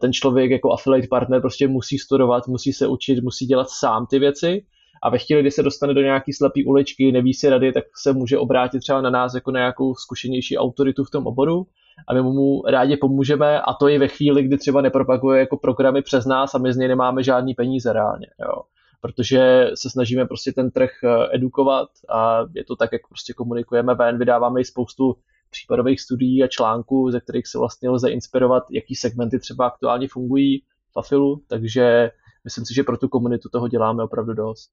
ten 0.01 0.13
člověk 0.13 0.51
jako 0.51 0.73
affiliate 0.73 1.07
partner 1.07 1.41
prostě 1.41 1.67
musí 1.67 1.97
studovat, 1.97 2.47
musí 2.47 2.73
se 2.73 2.87
učit, 2.87 3.23
musí 3.23 3.45
dělat 3.45 3.69
sám 3.69 4.05
ty 4.05 4.19
věci 4.19 4.65
a 5.03 5.09
ve 5.09 5.17
chvíli, 5.17 5.41
kdy 5.41 5.51
se 5.51 5.63
dostane 5.63 5.93
do 5.93 6.01
nějaký 6.01 6.33
slepý 6.33 6.65
uličky, 6.65 7.11
neví 7.11 7.33
si 7.33 7.49
rady, 7.49 7.73
tak 7.73 7.83
se 8.01 8.13
může 8.13 8.37
obrátit 8.37 8.79
třeba 8.79 9.01
na 9.01 9.09
nás 9.09 9.33
jako 9.33 9.51
na 9.51 9.59
nějakou 9.59 9.95
zkušenější 9.95 10.57
autoritu 10.57 11.03
v 11.03 11.11
tom 11.11 11.27
oboru 11.27 11.67
a 12.07 12.13
my 12.13 12.21
mu 12.21 12.61
rádi 12.67 12.97
pomůžeme 12.97 13.61
a 13.61 13.73
to 13.73 13.89
i 13.89 13.97
ve 13.97 14.07
chvíli, 14.07 14.43
kdy 14.43 14.57
třeba 14.57 14.81
nepropaguje 14.81 15.39
jako 15.39 15.57
programy 15.57 16.01
přes 16.01 16.25
nás 16.25 16.55
a 16.55 16.57
my 16.57 16.73
z 16.73 16.77
něj 16.77 16.87
nemáme 16.87 17.23
žádný 17.23 17.53
peníze 17.53 17.93
reálně. 17.93 18.27
Jo 18.41 18.61
protože 19.01 19.69
se 19.75 19.89
snažíme 19.89 20.25
prostě 20.25 20.51
ten 20.51 20.71
trh 20.71 20.89
eh, 21.03 21.35
edukovat 21.35 21.89
a 22.09 22.39
je 22.55 22.63
to 22.63 22.75
tak, 22.75 22.89
jak 22.91 23.01
prostě 23.07 23.33
komunikujeme 23.33 23.95
ven, 23.95 24.17
vydáváme 24.17 24.61
i 24.61 24.65
spoustu 24.65 25.15
případových 25.49 26.01
studií 26.01 26.43
a 26.43 26.47
článků, 26.47 27.11
ze 27.11 27.19
kterých 27.19 27.47
se 27.47 27.57
vlastně 27.57 27.89
lze 27.89 28.09
inspirovat, 28.09 28.63
jaký 28.71 28.95
segmenty 28.95 29.39
třeba 29.39 29.67
aktuálně 29.67 30.07
fungují 30.07 30.63
v 30.93 30.99
Afilu, 30.99 31.43
takže 31.47 32.11
myslím 32.43 32.65
si, 32.65 32.73
že 32.73 32.83
pro 32.83 32.97
tu 32.97 33.07
komunitu 33.07 33.49
toho 33.49 33.67
děláme 33.67 34.03
opravdu 34.03 34.33
dost. 34.33 34.71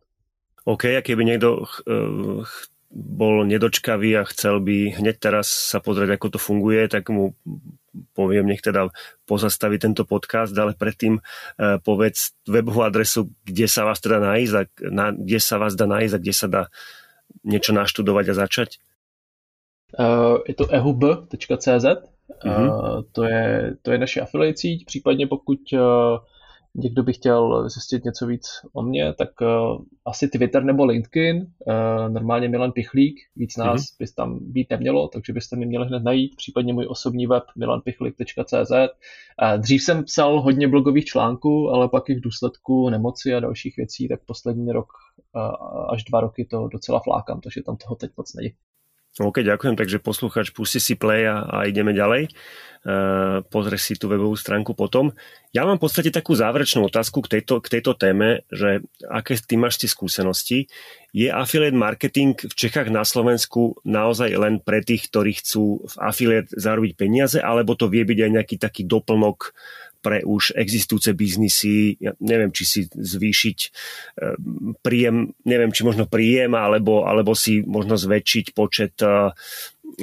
OK, 0.64 0.84
a 0.84 1.02
keby 1.02 1.24
někdo 1.24 1.58
uh, 1.58 2.44
bol 2.94 3.44
nedočkavý 3.44 4.16
a 4.16 4.24
chcel 4.24 4.62
by 4.62 5.02
hneď 5.02 5.18
teraz 5.18 5.50
sa 5.50 5.82
pozrieť, 5.82 6.14
ako 6.14 6.38
to 6.38 6.38
funguje, 6.38 6.86
tak 6.86 7.10
mu 7.10 7.34
poviem, 8.14 8.46
nech 8.46 8.62
teda 8.62 8.88
pozastaví 9.26 9.82
tento 9.82 10.06
podcast, 10.06 10.54
ale 10.54 10.78
predtým 10.78 11.18
uh, 11.18 11.82
povedz 11.82 12.38
webovú 12.46 12.86
adresu, 12.86 13.34
kde 13.42 13.66
sa 13.66 13.82
vás 13.82 13.98
teda 13.98 14.22
a 14.22 14.62
na, 14.94 15.10
kde 15.10 15.38
sa 15.42 15.58
vás 15.58 15.74
dá 15.74 15.90
nájsť 15.90 16.14
a 16.14 16.22
kde 16.22 16.34
sa 16.34 16.46
dá 16.46 16.62
niečo 17.44 17.74
naštudovať 17.74 18.24
a 18.30 18.34
začať. 18.46 18.70
Uh, 19.98 20.38
je 20.48 20.54
to 20.54 20.68
ehub.cz, 20.70 21.84
mm-hmm. 22.44 22.68
uh, 22.68 23.02
to, 23.12 23.24
je, 23.24 23.76
to 23.82 23.92
je 23.92 23.98
naše 23.98 24.20
affiliate 24.20 24.58
síť, 24.58 24.84
případně 24.86 25.26
pokud 25.26 25.58
uh, 25.72 25.80
někdo 26.74 27.02
by 27.02 27.12
chtěl 27.12 27.68
zjistit 27.68 28.04
něco 28.04 28.26
víc 28.26 28.46
o 28.72 28.82
mně, 28.82 29.14
tak 29.14 29.28
uh, 29.40 29.82
asi 30.04 30.28
Twitter 30.28 30.64
nebo 30.64 30.84
LinkedIn, 30.84 31.36
uh, 31.36 32.08
normálně 32.08 32.48
Milan 32.48 32.72
Pichlík, 32.72 33.16
víc 33.36 33.56
nás 33.56 33.80
mm-hmm. 33.80 33.96
by 33.98 34.06
tam 34.16 34.38
být 34.40 34.70
nemělo, 34.70 35.08
takže 35.08 35.32
byste 35.32 35.56
mě 35.56 35.66
měli 35.66 35.86
hned 35.86 36.02
najít, 36.02 36.36
případně 36.36 36.72
můj 36.72 36.86
osobní 36.88 37.26
web 37.26 37.44
milanpichlik.cz. 37.56 38.70
Uh, 38.70 39.58
dřív 39.58 39.82
jsem 39.82 40.04
psal 40.04 40.40
hodně 40.40 40.68
blogových 40.68 41.04
článků, 41.04 41.70
ale 41.70 41.88
pak 41.88 42.10
i 42.10 42.14
v 42.14 42.20
důsledku 42.20 42.90
nemoci 42.90 43.34
a 43.34 43.40
dalších 43.40 43.76
věcí, 43.76 44.08
tak 44.08 44.20
poslední 44.26 44.72
rok 44.72 44.86
až 45.88 46.04
dva 46.04 46.20
roky 46.20 46.44
to 46.44 46.68
docela 46.68 47.00
flákam, 47.00 47.40
takže 47.40 47.62
tam 47.62 47.76
toho 47.76 47.94
teď 47.94 48.10
moc 48.16 48.34
není. 48.34 48.52
OK, 49.14 49.46
ďakujem, 49.46 49.78
takže 49.78 50.02
posluchač 50.02 50.50
pustí 50.50 50.82
si 50.82 50.98
play 50.98 51.22
a, 51.30 51.46
a 51.46 51.58
ideme 51.70 51.94
ďalej. 51.94 52.34
Uh, 52.84 53.40
pozrie 53.48 53.80
si 53.80 53.96
tú 53.96 54.12
webovú 54.12 54.36
stránku 54.36 54.76
potom. 54.76 55.14
Ja 55.56 55.64
mám 55.64 55.80
v 55.80 55.88
podstate 55.88 56.12
takú 56.12 56.36
záverečnú 56.36 56.84
otázku 56.84 57.24
k 57.24 57.38
tejto, 57.38 57.64
k 57.64 57.78
tejto 57.78 57.96
téme, 57.96 58.44
že 58.52 58.84
aké 59.08 59.40
ty 59.40 59.56
máš 59.56 59.80
tie 59.80 59.88
skúsenosti. 59.88 60.68
Je 61.14 61.32
affiliate 61.32 61.78
marketing 61.78 62.36
v 62.36 62.52
Čechách 62.52 62.92
na 62.92 63.06
Slovensku 63.08 63.80
naozaj 63.88 64.36
len 64.36 64.60
pre 64.60 64.84
tých, 64.84 65.08
ktorí 65.08 65.32
chcú 65.40 65.86
v 65.88 65.94
affiliate 65.96 66.52
zarobiť 66.52 66.92
peniaze, 66.92 67.38
alebo 67.40 67.72
to 67.72 67.88
vie 67.88 68.04
byť 68.04 68.18
aj 68.20 68.30
nejaký 68.36 68.56
taký 68.60 68.82
doplnok 68.84 69.56
pre 70.04 70.20
už 70.20 70.52
existujúce 70.52 71.16
biznisy, 71.16 71.96
ja 71.96 72.12
neviem, 72.20 72.52
či 72.52 72.64
si 72.68 72.80
zvýšiť 72.92 73.58
eh, 73.64 74.36
príjem, 74.84 75.32
neviem, 75.48 75.72
či 75.72 75.88
možno 75.88 76.04
príjem, 76.04 76.52
alebo, 76.52 77.08
alebo 77.08 77.32
si 77.32 77.64
možno 77.64 77.96
zväčšiť 77.96 78.52
počet, 78.52 79.00
eh, 79.00 79.32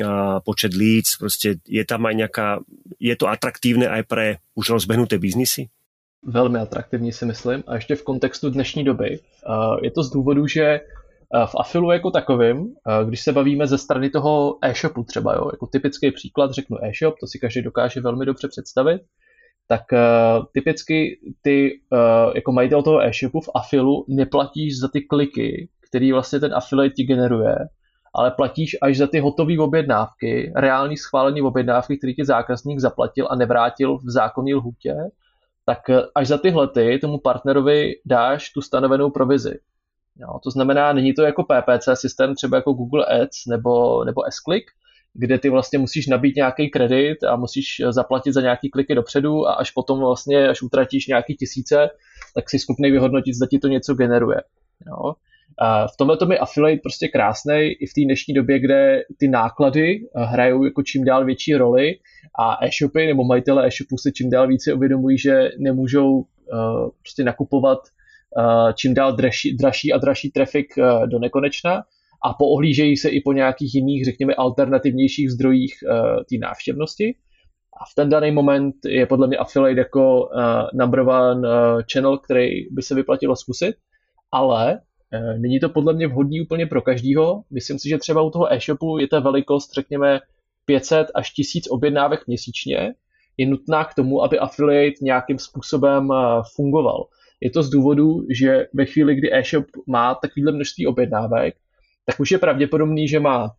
eh, 0.01 0.37
počet 0.41 0.73
leads, 0.73 1.21
proste 1.21 1.61
je 1.69 1.83
tam 1.85 2.09
aj 2.09 2.15
nejaká, 2.17 2.47
je 2.97 3.13
to 3.13 3.29
atraktívne 3.29 3.85
aj 3.85 4.09
pre 4.09 4.25
už 4.57 4.81
rozbehnuté 4.81 5.21
biznisy? 5.21 5.69
Velmi 6.25 6.57
atraktivní 6.59 7.13
si 7.13 7.25
myslím. 7.25 7.63
A 7.67 7.75
ještě 7.75 7.95
v 7.95 8.03
kontextu 8.03 8.49
dnešní 8.49 8.83
doby. 8.83 9.19
Je 9.81 9.91
to 9.91 10.03
z 10.03 10.09
důvodu, 10.11 10.47
že 10.47 10.79
v 11.45 11.55
Afilu 11.57 11.91
jako 11.91 12.11
takovým, 12.11 12.75
když 13.05 13.21
se 13.21 13.31
bavíme 13.31 13.67
ze 13.67 13.77
strany 13.77 14.09
toho 14.09 14.57
e-shopu 14.61 15.03
třeba, 15.03 15.33
jo, 15.35 15.49
jako 15.51 15.67
typický 15.67 16.11
příklad 16.11 16.51
řeknu 16.51 16.77
e-shop, 16.85 17.15
to 17.19 17.27
si 17.27 17.39
každý 17.39 17.61
dokáže 17.61 18.01
velmi 18.01 18.25
dobře 18.25 18.47
představit, 18.47 19.01
tak 19.71 19.81
uh, 19.93 20.45
typicky 20.53 21.19
ty 21.41 21.79
uh, 21.91 22.31
jako 22.35 22.51
majitel 22.51 22.83
toho 22.83 23.01
e-shopu 23.03 23.41
v 23.41 23.49
Afilu 23.55 24.05
neplatíš 24.07 24.79
za 24.79 24.87
ty 24.87 25.01
kliky, 25.01 25.69
který 25.89 26.11
vlastně 26.11 26.39
ten 26.39 26.53
affiliate 26.53 26.93
ti 26.93 27.03
generuje, 27.03 27.55
ale 28.15 28.31
platíš 28.31 28.77
až 28.81 28.97
za 28.97 29.07
ty 29.07 29.19
hotové 29.19 29.59
objednávky, 29.59 30.53
reální 30.55 30.97
schválené 30.97 31.41
objednávky, 31.41 31.97
který 31.97 32.15
ti 32.15 32.25
zákazník 32.25 32.79
zaplatil 32.79 33.27
a 33.29 33.35
nevrátil 33.35 33.97
v 33.97 34.11
zákonní 34.11 34.53
lhůtě, 34.53 34.95
tak 35.65 35.79
uh, 35.89 35.95
až 36.15 36.27
za 36.27 36.37
tyhle 36.37 36.67
ty 36.67 36.99
tomu 36.99 37.17
partnerovi 37.17 37.93
dáš 38.05 38.49
tu 38.49 38.61
stanovenou 38.61 39.09
provizi. 39.09 39.59
Jo, 40.15 40.39
to 40.43 40.51
znamená, 40.51 40.93
není 40.93 41.13
to 41.13 41.21
jako 41.21 41.43
PPC 41.43 41.89
systém, 41.93 42.35
třeba 42.35 42.57
jako 42.57 42.73
Google 42.73 43.05
Ads 43.05 43.45
nebo, 43.49 44.03
nebo 44.03 44.21
S-Click, 44.27 44.65
kde 45.13 45.39
ty 45.39 45.49
vlastně 45.49 45.79
musíš 45.79 46.07
nabít 46.07 46.35
nějaký 46.35 46.69
kredit 46.69 47.23
a 47.23 47.35
musíš 47.35 47.81
zaplatit 47.89 48.31
za 48.31 48.41
nějaký 48.41 48.69
kliky 48.69 48.95
dopředu 48.95 49.47
a 49.47 49.53
až 49.53 49.71
potom 49.71 49.99
vlastně, 49.99 50.49
až 50.49 50.61
utratíš 50.61 51.07
nějaký 51.07 51.35
tisíce, 51.35 51.89
tak 52.35 52.49
si 52.49 52.59
schopný 52.59 52.91
vyhodnotit, 52.91 53.35
zda 53.35 53.47
ti 53.47 53.59
to 53.59 53.67
něco 53.67 53.93
generuje. 53.93 54.41
Jo? 54.87 55.13
v 55.93 55.97
tomhle 55.97 56.17
tom 56.17 56.31
je 56.31 56.39
affiliate 56.39 56.81
prostě 56.81 57.07
krásný 57.07 57.71
i 57.79 57.85
v 57.85 57.93
té 57.93 58.01
dnešní 58.01 58.33
době, 58.33 58.59
kde 58.59 59.03
ty 59.17 59.27
náklady 59.27 59.99
hrajou 60.15 60.63
jako 60.63 60.83
čím 60.83 61.05
dál 61.05 61.25
větší 61.25 61.55
roli 61.55 61.95
a 62.39 62.65
e-shopy 62.65 63.07
nebo 63.07 63.23
majitele 63.23 63.67
e-shopů 63.67 63.97
se 63.97 64.11
čím 64.11 64.29
dál 64.29 64.47
více 64.47 64.73
uvědomují, 64.73 65.17
že 65.17 65.49
nemůžou 65.59 66.25
prostě 67.01 67.23
nakupovat 67.23 67.79
čím 68.75 68.93
dál 68.93 69.15
dražší, 69.15 69.57
dražší 69.57 69.93
a 69.93 69.97
dražší 69.97 70.31
trafik 70.31 70.67
do 71.05 71.19
nekonečna 71.19 71.83
a 72.23 72.33
poohlížejí 72.33 72.97
se 72.97 73.09
i 73.09 73.21
po 73.21 73.33
nějakých 73.33 73.75
jiných, 73.75 74.05
řekněme, 74.05 74.35
alternativnějších 74.35 75.31
zdrojích 75.31 75.73
té 76.29 76.37
návštěvnosti. 76.41 77.15
A 77.81 77.85
v 77.91 77.95
ten 77.95 78.09
daný 78.09 78.31
moment 78.31 78.75
je 78.85 79.05
podle 79.05 79.27
mě 79.27 79.37
affiliate 79.37 79.79
jako 79.79 80.19
uh, 80.19 80.29
number 80.73 80.99
one 80.99 81.49
uh, 81.49 81.81
channel, 81.93 82.17
který 82.17 82.47
by 82.71 82.81
se 82.81 82.95
vyplatilo 82.95 83.35
zkusit, 83.35 83.75
ale 84.31 84.79
není 85.37 85.59
to 85.59 85.69
podle 85.69 85.93
mě 85.93 86.07
vhodný 86.07 86.41
úplně 86.41 86.65
pro 86.65 86.81
každýho. 86.81 87.43
Myslím 87.51 87.79
si, 87.79 87.89
že 87.89 87.97
třeba 87.97 88.21
u 88.21 88.29
toho 88.29 88.53
e-shopu 88.53 88.97
je 88.97 89.07
ta 89.07 89.19
velikost, 89.19 89.73
řekněme, 89.73 90.19
500 90.65 91.07
až 91.15 91.31
1000 91.31 91.67
objednávek 91.69 92.27
měsíčně, 92.27 92.93
je 93.37 93.47
nutná 93.47 93.85
k 93.85 93.93
tomu, 93.93 94.23
aby 94.23 94.39
affiliate 94.39 94.95
nějakým 95.01 95.39
způsobem 95.39 96.09
fungoval. 96.55 97.05
Je 97.41 97.49
to 97.49 97.63
z 97.63 97.69
důvodu, 97.69 98.25
že 98.29 98.67
ve 98.73 98.85
chvíli, 98.85 99.15
kdy 99.15 99.33
e-shop 99.33 99.65
má 99.87 100.15
takovýhle 100.15 100.51
množství 100.51 100.87
objednávek, 100.87 101.55
tak 102.05 102.19
už 102.19 102.31
je 102.31 102.37
pravděpodobný, 102.37 103.07
že 103.07 103.19
má 103.19 103.51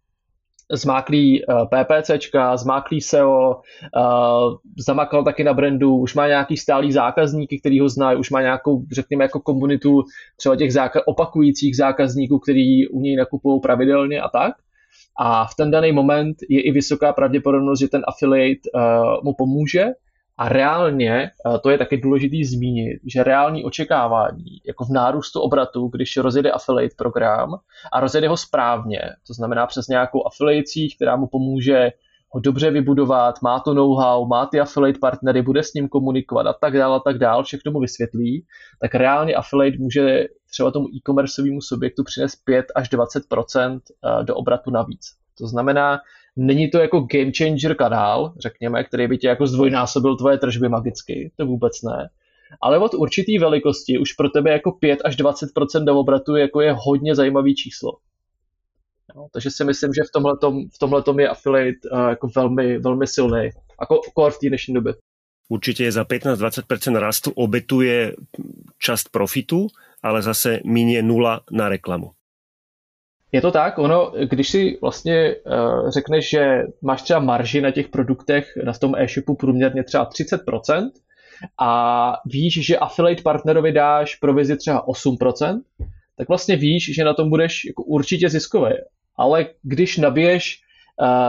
zmáklý 0.73 1.43
eh, 1.43 1.55
PPCčka, 1.67 2.57
zmáklý 2.57 3.01
SEO, 3.01 3.51
uh, 3.51 4.55
zamakal 4.87 5.25
taky 5.25 5.45
na 5.45 5.55
brandu, 5.55 5.97
už 5.97 6.15
má 6.15 6.29
nějaký 6.29 6.57
stálý 6.57 6.93
zákazníky, 6.93 7.61
který 7.61 7.81
ho 7.81 7.89
znají, 7.89 8.19
už 8.19 8.31
má 8.31 8.43
nějakou, 8.43 8.85
řekněme, 8.93 9.25
jako 9.25 9.41
komunitu 9.41 10.03
třeba 10.37 10.57
těch 10.57 10.71
opakujících 11.07 11.77
zákazníků, 11.77 12.39
který 12.39 12.89
u 12.89 13.01
něj 13.01 13.17
nakupují 13.17 13.61
pravidelně 13.61 14.21
a 14.21 14.29
tak. 14.29 14.53
A 15.19 15.47
v 15.47 15.55
ten 15.55 15.71
daný 15.71 15.93
moment 15.93 16.37
je 16.49 16.63
i 16.63 16.73
vysoká 16.73 17.13
pravděpodobnost, 17.13 17.81
že 17.81 17.89
ten 17.89 18.03
affiliate 18.09 18.71
uh, 18.75 19.25
mu 19.25 19.35
pomůže 19.39 19.85
a 20.43 20.49
reálně, 20.49 21.31
to 21.63 21.71
je 21.71 21.79
taky 21.79 21.97
důležitý 21.97 22.45
zmínit, 22.45 23.01
že 23.07 23.23
reální 23.23 23.65
očekávání, 23.65 24.61
jako 24.67 24.85
v 24.85 24.91
nárůstu 24.91 25.41
obratu, 25.41 25.89
když 25.89 26.17
rozjede 26.17 26.51
affiliate 26.51 26.95
program 26.99 27.55
a 27.93 28.01
rozjede 28.01 28.29
ho 28.29 28.37
správně, 28.37 29.01
to 29.27 29.35
znamená 29.35 29.67
přes 29.67 29.89
nějakou 29.89 30.27
affiliací, 30.27 30.97
která 30.97 31.17
mu 31.17 31.27
pomůže 31.27 31.91
ho 32.29 32.41
dobře 32.41 32.71
vybudovat, 32.71 33.43
má 33.43 33.61
to 33.61 33.75
know-how, 33.75 34.27
má 34.27 34.47
ty 34.47 34.61
affiliate 34.61 34.99
partnery, 34.99 35.43
bude 35.43 35.63
s 35.63 35.75
ním 35.75 35.89
komunikovat 35.89 36.47
a 36.47 36.53
tak 36.53 36.79
dále 36.79 36.97
a 36.97 37.01
tak 37.01 37.19
dále, 37.19 37.45
všechno 37.45 37.73
mu 37.73 37.81
vysvětlí, 37.81 38.47
tak 38.81 38.95
reálně 38.95 39.35
affiliate 39.35 39.79
může 39.79 40.27
třeba 40.51 40.71
tomu 40.71 40.87
e-commerceovému 40.97 41.61
subjektu 41.61 42.05
přinést 42.05 42.37
5 42.37 42.67
až 42.75 42.91
20% 42.91 43.81
do 44.23 44.37
obratu 44.37 44.71
navíc. 44.71 45.07
To 45.39 45.47
znamená, 45.47 46.01
Není 46.37 46.71
to 46.71 46.79
jako 46.79 47.01
game 47.01 47.33
changer 47.39 47.77
kanál, 47.77 48.35
řekněme, 48.39 48.85
který 48.85 49.09
by 49.09 49.19
tě 49.19 49.29
jako 49.29 49.47
zdvojnásobil 49.47 50.17
tvoje 50.17 50.39
tržby 50.39 50.69
magicky, 50.69 51.33
to 51.37 51.47
vůbec 51.47 51.83
ne. 51.83 52.09
Ale 52.61 52.79
od 52.79 52.95
určitý 52.95 53.39
velikosti 53.39 53.99
už 53.99 54.13
pro 54.13 54.29
tebe 54.29 54.51
jako 54.51 54.73
5 54.73 54.99
až 55.05 55.19
20% 55.19 55.85
do 55.85 55.99
obratu 55.99 56.37
jako 56.37 56.61
je 56.61 56.75
hodně 56.79 57.15
zajímavý 57.15 57.55
číslo. 57.55 57.93
No, 59.17 59.27
takže 59.33 59.51
si 59.51 59.65
myslím, 59.65 59.93
že 59.93 60.03
v 60.09 60.13
tomhletom, 60.13 60.69
v 60.69 61.21
je 61.21 61.29
affiliate 61.29 61.91
uh, 61.93 62.09
jako 62.09 62.29
velmi, 62.37 62.79
velmi 62.79 63.07
silný. 63.07 63.51
Jako 63.81 64.01
core 64.19 64.31
v 64.31 64.39
té 64.39 64.49
dnešní 64.49 64.75
době. 64.75 64.95
Určitě 65.49 65.93
za 65.93 66.03
15-20% 66.05 66.99
rastu 66.99 67.31
obetuje 67.31 68.17
část 68.79 69.09
profitu, 69.09 69.67
ale 70.03 70.23
zase 70.23 70.61
minie 70.65 71.03
nula 71.03 71.41
na 71.51 71.69
reklamu. 71.69 72.11
Je 73.33 73.41
to 73.41 73.51
tak, 73.51 73.79
ono, 73.79 74.13
když 74.25 74.49
si 74.49 74.79
vlastně 74.81 75.37
uh, 75.37 75.91
řekneš, 75.91 76.31
že 76.31 76.63
máš 76.83 77.03
třeba 77.03 77.21
marži 77.21 77.61
na 77.61 77.71
těch 77.71 77.89
produktech 77.89 78.47
na 78.65 78.73
tom 78.73 78.95
e-shopu 78.97 79.35
průměrně 79.35 79.85
třeba 79.85 80.11
30% 80.11 80.91
a 81.61 82.15
víš, 82.27 82.67
že 82.67 82.79
affiliate 82.79 83.23
partnerovi 83.23 83.73
dáš 83.73 84.15
provizi 84.15 84.57
třeba 84.57 84.87
8%, 84.87 85.61
tak 86.19 86.29
vlastně 86.29 86.57
víš, 86.57 86.95
že 86.95 87.05
na 87.05 87.15
tom 87.15 87.31
budeš 87.31 87.65
jako 87.65 87.83
určitě 87.83 88.29
ziskový. 88.29 88.73
Ale 89.17 89.47
když 89.63 89.97
nabiješ 89.97 90.61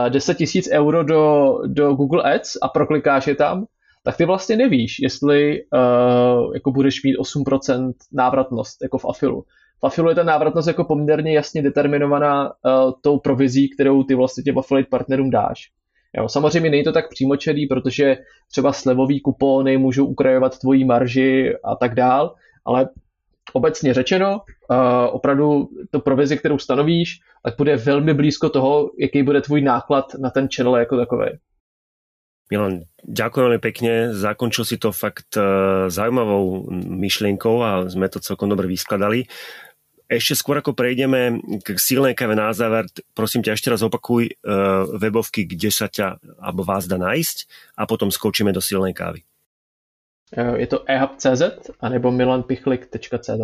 uh, 0.04 0.10
10 0.10 0.36
000 0.40 0.48
euro 0.70 1.04
do, 1.04 1.54
do 1.66 1.94
Google 1.94 2.34
Ads 2.34 2.56
a 2.62 2.68
proklikáš 2.68 3.26
je 3.26 3.34
tam, 3.34 3.66
tak 4.02 4.16
ty 4.16 4.24
vlastně 4.24 4.56
nevíš, 4.56 4.96
jestli 5.02 5.62
uh, 5.62 6.54
jako 6.54 6.72
budeš 6.72 7.02
mít 7.02 7.16
8% 7.16 7.92
návratnost 8.12 8.82
jako 8.82 8.98
v 8.98 9.04
afilu. 9.04 9.44
Afilu 9.84 10.08
je 10.08 10.14
ta 10.14 10.22
návratnost 10.22 10.68
jako 10.68 10.84
poměrně 10.84 11.32
jasně 11.32 11.62
determinovaná 11.62 12.46
uh, 12.46 12.92
tou 13.02 13.18
provizí, 13.18 13.68
kterou 13.68 14.02
ty 14.02 14.14
vlastně 14.14 14.42
těm 14.42 14.58
affiliate 14.58 14.88
partnerům 14.90 15.30
dáš. 15.30 15.70
Jo, 16.16 16.28
samozřejmě 16.28 16.70
není 16.70 16.84
to 16.84 16.92
tak 16.92 17.08
přímočelý, 17.08 17.66
protože 17.66 18.16
třeba 18.50 18.72
slevový 18.72 19.20
kupóny 19.20 19.76
můžou 19.76 20.06
ukrajovat 20.06 20.58
tvoji 20.58 20.84
marži 20.84 21.54
a 21.64 21.76
tak 21.76 21.94
dál, 21.94 22.34
ale 22.64 22.88
obecně 23.52 23.94
řečeno, 23.94 24.40
uh, 24.70 24.76
opravdu 25.10 25.68
to 25.90 26.00
provizi, 26.00 26.36
kterou 26.36 26.58
stanovíš, 26.58 27.20
tak 27.44 27.54
bude 27.58 27.76
velmi 27.76 28.14
blízko 28.14 28.48
toho, 28.48 28.90
jaký 28.98 29.22
bude 29.22 29.40
tvůj 29.40 29.60
náklad 29.60 30.04
na 30.18 30.30
ten 30.30 30.48
channel 30.56 30.76
jako 30.76 30.96
takový. 30.96 31.28
Milan, 32.52 32.84
ďakujem 33.00 33.44
veľmi 33.48 33.60
pekne. 33.64 33.92
Zakončil 34.12 34.68
si 34.68 34.76
to 34.76 34.92
fakt 34.92 35.32
uh, 35.40 35.88
zaujímavou 35.88 36.68
myšlienkou 36.92 37.56
a 37.64 37.88
sme 37.88 38.12
to 38.12 38.20
celkom 38.20 38.52
dobre 38.52 38.68
vyskladali. 38.68 39.24
Ešte 40.04 40.36
skôr 40.36 40.60
ako 40.60 40.76
prejdeme 40.76 41.40
k 41.64 41.80
silnej 41.80 42.12
kave 42.12 42.36
na 42.36 42.52
záver, 42.52 42.84
prosím 43.16 43.40
ťa 43.40 43.56
ešte 43.56 43.72
raz 43.72 43.80
opakuj 43.80 44.36
uh, 44.36 44.84
webovky, 45.00 45.48
kde 45.48 45.72
sa 45.72 45.88
ťa 45.88 46.20
alebo 46.44 46.60
vás 46.60 46.84
dá 46.84 47.00
nájsť 47.00 47.48
a 47.80 47.88
potom 47.88 48.12
skočíme 48.12 48.52
do 48.52 48.60
silnej 48.60 48.92
kávy. 48.92 49.24
Eh, 50.36 50.54
je 50.60 50.68
to 50.68 50.84
ehub.cz 50.84 51.72
anebo 51.80 52.12
milanpichlik.cz 52.12 53.42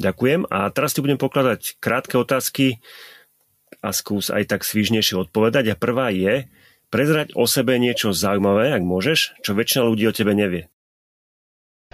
Ďakujem 0.00 0.48
a 0.48 0.72
teraz 0.72 0.96
ti 0.96 1.04
budem 1.04 1.20
pokladať 1.20 1.76
krátke 1.76 2.16
otázky 2.16 2.80
a 3.84 3.92
skús 3.92 4.32
aj 4.32 4.48
tak 4.48 4.64
svižnejšie 4.64 5.28
odpovedať. 5.28 5.72
A 5.72 5.80
prvá 5.80 6.08
je, 6.08 6.48
prezrať 6.88 7.36
o 7.36 7.44
sebe 7.44 7.76
niečo 7.76 8.16
zaujímavé, 8.16 8.74
ak 8.74 8.82
môžeš, 8.82 9.40
čo 9.44 9.52
väčšina 9.52 9.86
ľudí 9.86 10.08
o 10.08 10.16
tebe 10.16 10.32
nevie. 10.32 10.72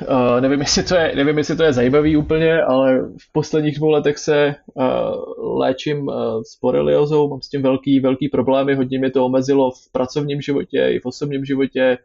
Uh, 0.03 0.41
nevím, 0.41 0.61
jestli 0.61 0.83
to 0.83 0.95
je, 0.95 1.13
nevím, 1.17 1.39
jestli 1.39 1.57
to 1.57 1.63
je 1.63 1.73
zajímavý 1.73 2.17
úplně, 2.17 2.63
ale 2.63 2.99
v 2.99 3.33
posledních 3.33 3.77
dvou 3.77 3.89
letech 3.89 4.19
se 4.19 4.55
uh, 4.75 5.59
léčím 5.59 6.09
uh, 6.09 6.15
s 6.43 6.61
boreliozou, 6.61 7.29
mám 7.29 7.41
s 7.43 7.49
tím 7.49 7.63
velký, 7.63 8.01
velký 8.01 8.29
problémy, 8.29 8.75
hodně 8.75 8.99
mě 8.99 9.11
to 9.11 9.25
omezilo 9.25 9.71
v 9.71 9.93
pracovním 9.93 10.41
životě 10.41 10.89
i 10.91 11.01
v 11.01 11.07
osobním 11.07 11.45
životě. 11.45 11.99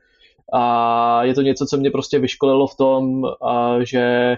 A 0.53 1.23
je 1.23 1.33
to 1.33 1.41
něco, 1.41 1.65
co 1.65 1.77
mě 1.77 1.91
prostě 1.91 2.19
vyškolilo 2.19 2.67
v 2.67 2.77
tom, 2.77 3.23
uh, 3.23 3.79
že, 3.79 4.37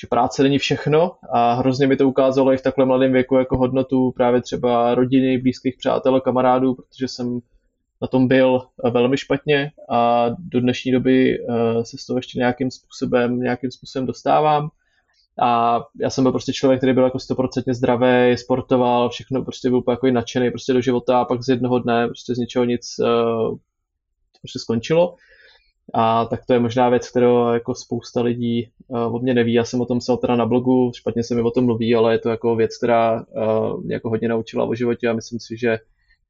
že 0.00 0.06
práce 0.10 0.42
není 0.42 0.58
všechno 0.58 1.12
a 1.32 1.52
hrozně 1.52 1.86
mi 1.86 1.96
to 1.96 2.08
ukázalo 2.08 2.52
i 2.52 2.56
v 2.56 2.62
takhle 2.62 2.86
mladém 2.86 3.12
věku 3.12 3.36
jako 3.36 3.56
hodnotu 3.56 4.12
právě 4.16 4.42
třeba 4.42 4.94
rodiny, 4.94 5.38
blízkých 5.38 5.76
přátel, 5.78 6.20
kamarádů, 6.20 6.74
protože 6.74 7.08
jsem 7.08 7.40
na 8.02 8.08
tom 8.08 8.28
byl 8.28 8.62
eh, 8.84 8.90
velmi 8.90 9.16
špatně 9.16 9.70
a 9.90 10.28
do 10.38 10.60
dnešní 10.60 10.92
doby 10.92 11.38
eh, 11.38 11.84
se 11.84 11.98
z 11.98 12.06
toho 12.06 12.18
ještě 12.18 12.38
nějakým 12.38 12.70
způsobem, 12.70 13.40
nějakým 13.40 13.70
způsobem 13.70 14.06
dostávám. 14.06 14.68
A 15.42 15.80
já 16.00 16.10
jsem 16.10 16.24
byl 16.24 16.32
prostě 16.32 16.52
člověk, 16.52 16.80
který 16.80 16.92
byl 16.92 17.04
jako 17.04 17.18
stoprocentně 17.18 17.74
zdravý, 17.74 18.36
sportoval, 18.36 19.08
všechno 19.08 19.42
prostě 19.42 19.70
byl 19.70 19.82
jako 19.90 20.06
nadšený 20.06 20.50
prostě 20.50 20.72
do 20.72 20.80
života 20.80 21.20
a 21.20 21.24
pak 21.24 21.42
z 21.42 21.48
jednoho 21.48 21.78
dne 21.78 22.06
prostě 22.06 22.34
z 22.34 22.38
ničeho 22.38 22.64
nic 22.64 22.94
uh, 22.98 23.58
prostě 24.40 24.58
skončilo. 24.58 25.14
A 25.94 26.24
tak 26.24 26.46
to 26.46 26.52
je 26.52 26.60
možná 26.60 26.88
věc, 26.88 27.10
kterou 27.10 27.48
jako 27.48 27.74
spousta 27.74 28.22
lidí 28.22 28.70
od 28.88 29.22
mě 29.22 29.34
neví. 29.34 29.52
Já 29.52 29.64
jsem 29.64 29.80
o 29.80 29.86
tom 29.86 29.98
psal 29.98 30.16
teda 30.16 30.36
na 30.36 30.46
blogu, 30.46 30.92
špatně 30.94 31.24
se 31.24 31.34
mi 31.34 31.42
o 31.42 31.50
tom 31.50 31.64
mluví, 31.64 31.94
ale 31.94 32.14
je 32.14 32.18
to 32.18 32.28
jako 32.28 32.56
věc, 32.56 32.76
která 32.76 33.24
mě 33.84 33.94
jako 33.94 34.08
hodně 34.08 34.28
naučila 34.28 34.64
o 34.64 34.74
životě 34.74 35.08
a 35.08 35.12
myslím 35.12 35.40
si, 35.40 35.56
že 35.56 35.78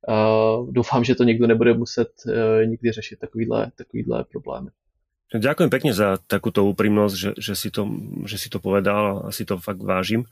Uh, 0.09 0.73
doufám, 0.73 1.05
že 1.05 1.15
to 1.15 1.25
někdo 1.25 1.47
nebude 1.47 1.75
muset 1.75 2.09
uh, 2.27 2.33
nikdy 2.67 2.93
řešit 2.93 3.19
takovýhle, 3.19 3.71
takovýhle 3.77 4.25
problémy. 4.25 4.71
Ďakujem 5.31 5.71
pekne 5.71 5.93
za 5.95 6.19
takúto 6.27 6.67
úprimnosť, 6.67 7.15
že, 7.15 7.31
že, 7.39 7.55
si 7.55 7.71
to, 7.71 7.87
že 8.27 8.35
si 8.35 8.51
to 8.51 8.59
povedal 8.59 9.23
a 9.23 9.29
si 9.31 9.47
to 9.47 9.63
fakt 9.63 9.79
vážim. 9.79 10.27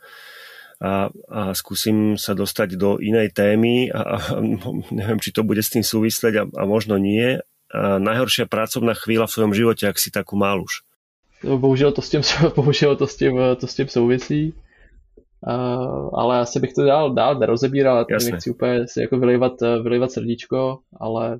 A, 0.82 1.10
a 1.30 1.54
skúsim 1.54 2.18
sa 2.18 2.34
dostať 2.34 2.74
do 2.74 2.98
inej 2.98 3.30
témy 3.30 3.94
a, 3.94 4.18
a 4.18 4.42
neviem, 4.90 5.22
či 5.22 5.30
to 5.30 5.46
bude 5.46 5.62
s 5.62 5.70
tým 5.70 5.86
súvisleť 5.86 6.34
a, 6.42 6.44
a 6.50 6.62
možno 6.66 6.98
nie. 6.98 7.38
A 7.70 8.02
najhoršia 8.02 8.50
pracovná 8.50 8.98
chvíľa 8.98 9.30
v 9.30 9.34
svojom 9.38 9.54
živote, 9.54 9.86
ak 9.86 10.02
si 10.02 10.10
takú 10.10 10.34
mal 10.34 10.58
už. 10.58 10.82
Bohužel 11.46 11.94
to 11.94 12.02
s 12.02 12.10
tím, 12.10 12.22
bohužel 12.58 12.98
to 12.98 13.06
s 13.06 13.14
tím, 13.14 13.38
to 13.38 13.66
s 13.70 13.74
tím 13.74 13.86
souvisí. 13.86 14.50
Uh, 15.46 16.10
ale 16.12 16.38
asi 16.38 16.60
bych 16.60 16.72
to 16.72 16.84
dál, 16.84 17.14
dál 17.14 17.38
nerozebíral, 17.38 18.06
Jasne. 18.10 18.30
nechci 18.30 18.50
úplně 18.50 18.88
si 18.88 19.00
jako 19.00 19.18
vylivat, 19.18 19.52
vylivat 19.82 20.12
srdíčko, 20.12 20.78
ale, 21.00 21.38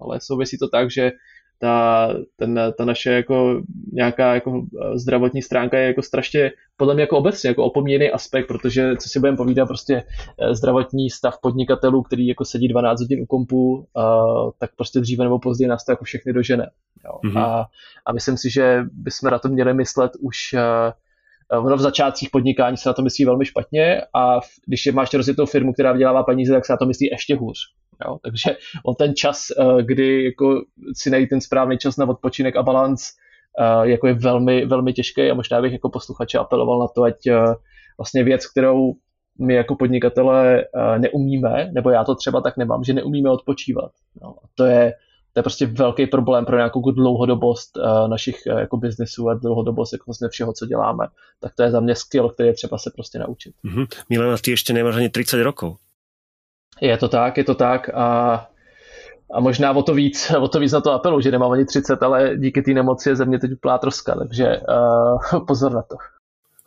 ale 0.00 0.20
souvisí 0.20 0.58
to 0.58 0.68
tak, 0.68 0.90
že 0.90 1.12
ta, 1.60 2.08
ten, 2.36 2.60
ta 2.78 2.84
naše 2.84 3.10
jako 3.10 3.62
nějaká 3.92 4.34
jako 4.34 4.62
zdravotní 4.94 5.42
stránka 5.42 5.78
je 5.78 5.86
jako 5.86 6.02
strašně, 6.02 6.52
podle 6.76 6.94
mě 6.94 7.02
jako 7.02 7.18
obecně, 7.18 7.48
jako 7.48 7.64
opomíjený 7.64 8.10
aspekt, 8.10 8.46
protože 8.46 8.96
co 8.96 9.08
si 9.08 9.20
budeme 9.20 9.36
povídat, 9.36 9.68
prostě 9.68 10.02
zdravotní 10.52 11.10
stav 11.10 11.38
podnikatelů, 11.42 12.02
který 12.02 12.26
jako 12.26 12.44
sedí 12.44 12.68
12 12.68 13.00
hodin 13.00 13.22
u 13.22 13.26
kompu, 13.26 13.74
uh, 13.74 14.50
tak 14.58 14.70
prostě 14.76 15.00
dříve 15.00 15.24
nebo 15.24 15.38
později 15.38 15.68
nás 15.68 15.84
to 15.84 15.92
jako 15.92 16.04
všechny 16.04 16.32
dožene. 16.32 16.70
Jo. 17.04 17.12
Mm-hmm. 17.24 17.40
A, 17.40 17.66
a 18.06 18.12
myslím 18.12 18.36
si, 18.36 18.50
že 18.50 18.84
bychom 18.92 19.30
na 19.30 19.38
to 19.38 19.48
měli 19.48 19.74
myslet 19.74 20.12
už 20.20 20.36
uh, 20.54 20.60
Ono 21.58 21.76
v 21.76 21.80
začátcích 21.80 22.30
podnikání 22.30 22.76
se 22.76 22.88
na 22.88 22.92
to 22.92 23.02
myslí 23.02 23.24
velmi 23.24 23.44
špatně 23.44 24.02
a 24.14 24.40
když 24.66 24.86
je 24.86 24.92
máš 24.92 25.14
rozjetou 25.14 25.46
firmu, 25.46 25.72
která 25.72 25.92
vydělává 25.92 26.22
peníze, 26.22 26.52
tak 26.52 26.66
se 26.66 26.72
na 26.72 26.76
to 26.76 26.86
myslí 26.86 27.08
ještě 27.12 27.36
hůř. 27.36 27.58
Jo? 28.06 28.18
Takže 28.22 28.56
on 28.84 28.94
ten 28.94 29.14
čas, 29.14 29.46
eh, 29.50 29.82
kdy 29.82 30.24
jako 30.24 30.62
si 30.96 31.10
najít 31.10 31.30
ten 31.30 31.40
správný 31.40 31.78
čas 31.78 31.96
na 31.96 32.08
odpočinek 32.08 32.56
a 32.56 32.62
balans, 32.62 33.02
eh, 33.60 33.88
jako 33.88 34.06
je 34.06 34.14
velmi, 34.14 34.66
velmi 34.66 34.92
těžký 34.92 35.30
a 35.30 35.34
možná 35.34 35.62
bych 35.62 35.72
jako 35.72 35.90
posluchače 35.90 36.38
apeloval 36.38 36.78
na 36.78 36.86
to, 36.88 37.02
ať 37.02 37.26
eh, 37.26 37.54
vlastně 37.98 38.24
věc, 38.24 38.46
kterou 38.46 38.92
my 39.40 39.54
jako 39.54 39.76
podnikatelé 39.76 40.64
neumíme, 40.98 41.70
nebo 41.74 41.90
já 41.90 42.04
to 42.04 42.14
třeba 42.14 42.40
tak 42.40 42.56
nemám, 42.56 42.84
že 42.84 42.92
neumíme 42.92 43.30
odpočívat. 43.30 43.90
No, 44.22 44.34
to 44.54 44.64
je 44.64 44.92
to 45.32 45.38
je 45.38 45.42
prostě 45.42 45.66
velký 45.66 46.06
problém 46.06 46.44
pro 46.44 46.56
nějakou 46.56 46.90
dlouhodobost 46.90 47.76
uh, 47.76 48.08
našich 48.08 48.42
uh, 48.46 48.58
jako 48.58 48.76
biznesů 48.76 49.28
a 49.28 49.34
dlouhodobost 49.34 49.92
jako 49.92 50.04
vlastně 50.06 50.28
všeho, 50.28 50.52
co 50.52 50.66
děláme. 50.66 51.06
Tak 51.40 51.54
to 51.54 51.62
je 51.62 51.70
za 51.70 51.80
mě 51.80 51.94
skill, 51.94 52.28
který 52.28 52.46
je 52.48 52.54
třeba 52.54 52.78
se 52.78 52.90
prostě 52.94 53.18
naučit. 53.18 53.54
Mm-hmm. 53.64 53.86
Milena, 54.10 54.36
ty 54.36 54.50
ještě 54.50 54.72
nemáš 54.72 54.96
ani 54.96 55.08
30 55.08 55.42
rokov. 55.42 55.76
Je 56.80 56.96
to 56.96 57.08
tak, 57.08 57.36
je 57.36 57.44
to 57.44 57.54
tak 57.54 57.88
a, 57.88 58.34
a 59.32 59.40
možná 59.40 59.72
o 59.72 59.82
to 59.82 59.94
víc, 59.94 60.32
o 60.40 60.48
to 60.48 60.60
víc 60.60 60.72
na 60.72 60.80
to 60.80 60.92
apelu, 60.92 61.20
že 61.20 61.30
nemám 61.30 61.50
ani 61.50 61.64
30, 61.64 62.02
ale 62.02 62.36
díky 62.36 62.62
té 62.62 62.70
nemoci 62.70 63.08
je 63.08 63.16
ze 63.16 63.24
mě 63.24 63.38
teď 63.38 63.52
úplná 63.52 63.78
troska, 63.78 64.14
takže 64.14 64.60
uh, 65.34 65.44
pozor 65.46 65.72
na 65.72 65.82
to. 65.82 65.96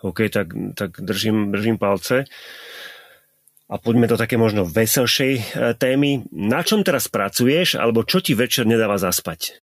OK, 0.01 0.17
tak, 0.33 0.47
tak 0.77 0.91
držím, 0.99 1.51
držím 1.51 1.77
palce. 1.77 2.23
A 3.73 3.81
poďme 3.81 4.05
do 4.05 4.21
také 4.21 4.37
možno 4.37 4.69
veselšej 4.69 5.33
e, 5.33 5.43
témy. 5.73 6.29
Na 6.29 6.61
čom 6.61 6.85
teraz 6.85 7.09
pracuješ, 7.09 7.81
alebo 7.81 8.05
čo 8.05 8.21
ti 8.21 8.37
večer 8.37 8.69
nedáva 8.69 9.01
zaspať? 9.01 9.65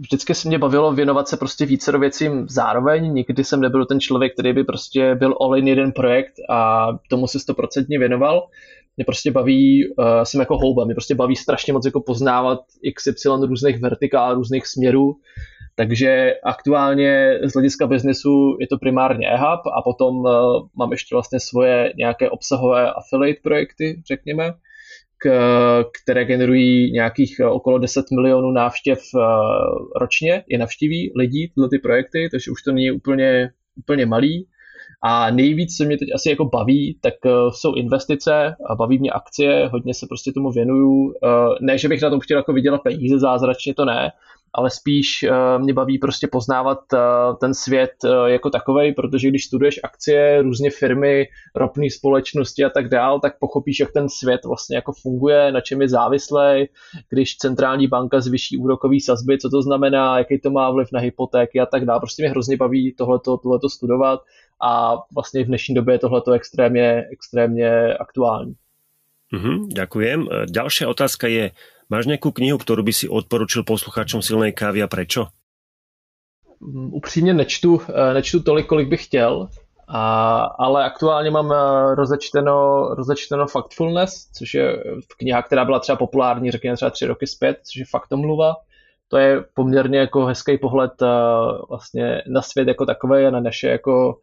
Vždycky 0.00 0.34
se 0.34 0.48
mě 0.48 0.58
bavilo 0.58 0.92
věnovat 0.92 1.28
se 1.28 1.36
prostě 1.36 1.66
více 1.66 1.92
do 1.92 1.98
věcím 1.98 2.48
zároveň. 2.48 3.12
Nikdy 3.12 3.44
jsem 3.44 3.60
nebyl 3.60 3.86
ten 3.86 4.00
člověk, 4.00 4.32
který 4.32 4.52
by 4.52 4.64
prostě 4.64 5.14
byl 5.14 5.34
all 5.40 5.56
in 5.56 5.68
jeden 5.68 5.92
projekt 5.92 6.32
a 6.50 6.88
tomu 7.10 7.26
se 7.26 7.40
stoprocentně 7.40 7.98
věnoval. 7.98 8.48
Mě 8.96 9.04
prostě 9.04 9.30
baví, 9.30 9.88
uh, 9.88 10.22
jsem 10.22 10.40
jako 10.40 10.58
houba, 10.58 10.84
mě 10.84 10.94
prostě 10.94 11.14
baví 11.14 11.36
strašně 11.36 11.72
moc 11.72 11.84
jako 11.84 12.00
poznávat 12.00 12.60
XY 12.94 13.28
různých 13.28 13.80
vertikál, 13.80 14.34
různých 14.34 14.66
směrů 14.66 15.16
takže 15.78 16.34
aktuálně 16.44 17.38
z 17.44 17.52
hlediska 17.52 17.86
biznesu 17.86 18.56
je 18.60 18.66
to 18.66 18.78
primárně 18.78 19.28
eHub 19.28 19.60
a 19.78 19.82
potom 19.82 20.16
uh, 20.16 20.30
mám 20.78 20.92
ještě 20.92 21.14
vlastně 21.14 21.40
svoje 21.40 21.92
nějaké 21.96 22.30
obsahové 22.30 22.92
affiliate 22.92 23.40
projekty, 23.42 24.02
řekněme, 24.08 24.52
k, 25.18 25.30
které 26.02 26.24
generují 26.24 26.92
nějakých 26.92 27.36
uh, 27.40 27.46
okolo 27.46 27.78
10 27.78 28.04
milionů 28.10 28.50
návštěv 28.50 28.98
uh, 29.14 29.22
ročně, 30.00 30.44
je 30.48 30.58
navštíví 30.58 31.12
lidí 31.16 31.52
tyhle 31.54 31.68
ty 31.68 31.78
projekty, 31.78 32.28
takže 32.30 32.50
už 32.50 32.62
to 32.62 32.72
není 32.72 32.90
úplně, 32.90 33.50
úplně 33.76 34.06
malý. 34.06 34.48
A 35.02 35.30
nejvíc, 35.30 35.76
co 35.76 35.84
mě 35.84 35.98
teď 35.98 36.08
asi 36.14 36.30
jako 36.30 36.44
baví, 36.44 36.98
tak 37.00 37.14
jsou 37.50 37.74
investice 37.74 38.54
a 38.70 38.74
baví 38.74 38.98
mě 38.98 39.10
akcie, 39.10 39.68
hodně 39.68 39.94
se 39.94 40.06
prostě 40.08 40.32
tomu 40.32 40.50
věnuju. 40.50 41.14
Ne, 41.60 41.78
že 41.78 41.88
bych 41.88 42.02
na 42.02 42.10
tom 42.10 42.20
chtěl 42.20 42.36
jako 42.36 42.52
vydělat 42.52 42.82
peníze 42.82 43.18
zázračně, 43.18 43.74
to 43.74 43.84
ne, 43.84 44.10
ale 44.52 44.70
spíš 44.70 45.06
uh, 45.22 45.62
mě 45.62 45.72
baví 45.72 45.98
prostě 45.98 46.26
poznávat 46.26 46.78
uh, 46.92 46.98
ten 47.40 47.54
svět 47.54 47.90
uh, 48.04 48.26
jako 48.26 48.50
takový, 48.50 48.92
protože 48.92 49.28
když 49.28 49.44
studuješ 49.44 49.80
akcie, 49.84 50.42
různě 50.42 50.70
firmy, 50.70 51.26
ropné 51.54 51.90
společnosti 51.90 52.64
a 52.64 52.70
tak 52.70 52.88
dál, 52.88 53.20
tak 53.20 53.38
pochopíš, 53.38 53.80
jak 53.80 53.92
ten 53.92 54.08
svět 54.08 54.44
vlastně 54.44 54.76
jako 54.76 54.92
funguje, 54.92 55.52
na 55.52 55.60
čem 55.60 55.82
je 55.82 55.88
závislý, 55.88 56.68
když 57.10 57.36
centrální 57.36 57.86
banka 57.86 58.20
zvyší 58.20 58.56
úrokový 58.56 59.00
sazby, 59.00 59.38
co 59.38 59.50
to 59.50 59.62
znamená, 59.62 60.18
jaký 60.18 60.38
to 60.38 60.50
má 60.50 60.70
vliv 60.70 60.88
na 60.92 61.00
hypotéky 61.00 61.60
a 61.60 61.66
tak 61.66 61.84
dále. 61.84 62.00
Prostě 62.00 62.22
mě 62.22 62.30
hrozně 62.30 62.56
baví 62.56 62.94
tohleto, 62.98 63.36
tohleto 63.36 63.68
studovat 63.68 64.20
a 64.62 64.96
vlastně 65.14 65.44
v 65.44 65.46
dnešní 65.46 65.74
době 65.74 65.94
je 65.94 65.98
tohleto 65.98 66.32
extrémně, 66.32 67.04
extrémně 67.12 67.94
aktuální. 67.94 68.54
Mm-hmm, 69.34 69.68
ďakujem. 69.68 70.28
Ďalšia 70.48 70.88
otázka 70.88 71.28
je, 71.28 71.52
Máš 71.88 72.04
nejakú 72.04 72.36
knihu, 72.36 72.60
ktorú 72.60 72.84
by 72.84 72.92
si 72.92 73.08
odporučil 73.08 73.64
posluchačům 73.64 74.20
silnej 74.20 74.52
kávy 74.52 74.84
a 74.84 74.88
prečo? 74.88 75.32
Mm, 76.60 76.94
upřímně 76.94 77.34
nečtu, 77.34 77.80
eh, 77.88 78.14
nečtu 78.14 78.42
tolik, 78.42 78.66
kolik 78.66 78.88
bych 78.88 79.04
chtěl, 79.04 79.48
a, 79.88 80.36
ale 80.58 80.84
aktuálně 80.84 81.30
mám 81.30 81.52
eh, 81.52 81.94
rozečteno, 81.94 82.88
rozečteno 82.94 83.46
Factfulness, 83.46 84.30
což 84.32 84.54
je 84.54 84.82
kniha, 85.18 85.42
která 85.42 85.64
byla 85.64 85.78
třeba 85.78 85.96
populární, 85.96 86.50
řekněme 86.50 86.76
třeba 86.76 86.90
tři 86.90 87.06
roky 87.06 87.26
zpět, 87.26 87.58
což 87.62 87.76
je 87.76 87.84
faktomluva. 87.90 88.54
To 89.08 89.16
je 89.18 89.44
poměrně 89.54 89.98
jako 89.98 90.24
hezký 90.24 90.58
pohled 90.58 91.02
eh, 91.02 91.06
vlastně 91.68 92.22
na 92.26 92.42
svět 92.42 92.68
jako 92.68 92.86
takové 92.86 93.26
a 93.26 93.30
na 93.30 93.40
naše, 93.40 93.68
jako, 93.68 94.18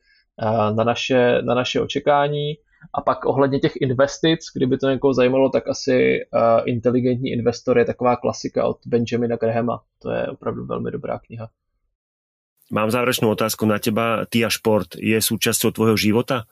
na 0.75 0.83
naše, 0.83 1.41
na 1.41 1.55
naše 1.55 1.81
očekání. 1.81 2.53
A 2.93 3.01
pak 3.01 3.25
ohledně 3.25 3.59
těch 3.59 3.73
investic, 3.75 4.39
kdyby 4.55 4.77
to 4.77 4.89
někoho 4.89 5.13
zajímalo, 5.13 5.49
tak 5.49 5.67
asi 5.67 6.19
uh, 6.33 6.39
Inteligentní 6.65 7.31
investor 7.31 7.77
je 7.77 7.85
taková 7.85 8.15
klasika 8.15 8.65
od 8.65 8.77
Benjamina 8.85 9.35
Grahama. 9.35 9.81
To 10.01 10.11
je 10.11 10.27
opravdu 10.27 10.65
velmi 10.65 10.91
dobrá 10.91 11.19
kniha. 11.19 11.49
Mám 12.71 12.91
závěrečnou 12.91 13.29
otázku 13.29 13.65
na 13.65 13.79
teba. 13.79 14.25
Ty 14.29 14.45
a 14.45 14.49
šport 14.49 14.87
je 14.97 15.21
součástí 15.21 15.71
tvojho 15.71 15.97
života? 15.97 16.43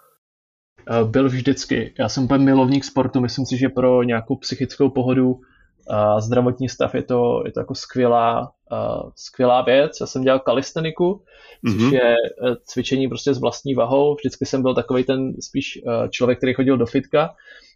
Uh, 0.90 1.10
byl 1.10 1.30
vždycky. 1.30 1.94
Já 2.00 2.10
jsem 2.10 2.24
úplně 2.24 2.46
milovník 2.46 2.84
sportu. 2.84 3.22
Myslím 3.22 3.46
si, 3.46 3.58
že 3.58 3.70
pro 3.70 4.04
nějakou 4.04 4.36
psychickou 4.36 4.90
pohodu 4.90 5.40
a 5.90 6.22
zdravotní 6.22 6.70
stav 6.70 6.96
je 6.96 7.04
to, 7.04 7.44
je 7.46 7.52
to 7.52 7.60
jako 7.60 7.76
skvělá, 7.76 8.52
uh, 8.74 9.10
skvělá 9.16 9.62
věc. 9.62 9.98
Já 10.02 10.06
jsem 10.08 10.24
dělal 10.24 10.40
kalisteniku, 10.40 11.24
což 11.72 11.82
mm-hmm. 11.82 11.94
je 11.94 12.16
eh, 12.16 12.56
cvičení 12.64 13.08
prostě 13.08 13.34
s 13.34 13.40
vlastní 13.40 13.74
vahou. 13.74 14.16
Vždycky 14.16 14.46
jsem 14.46 14.62
byl 14.62 14.76
takový 14.76 15.04
ten 15.04 15.34
spíš 15.42 15.82
uh, 15.86 16.08
člověk, 16.10 16.38
který 16.38 16.54
chodil 16.54 16.78
do 16.78 16.86
fitka. 16.86 17.36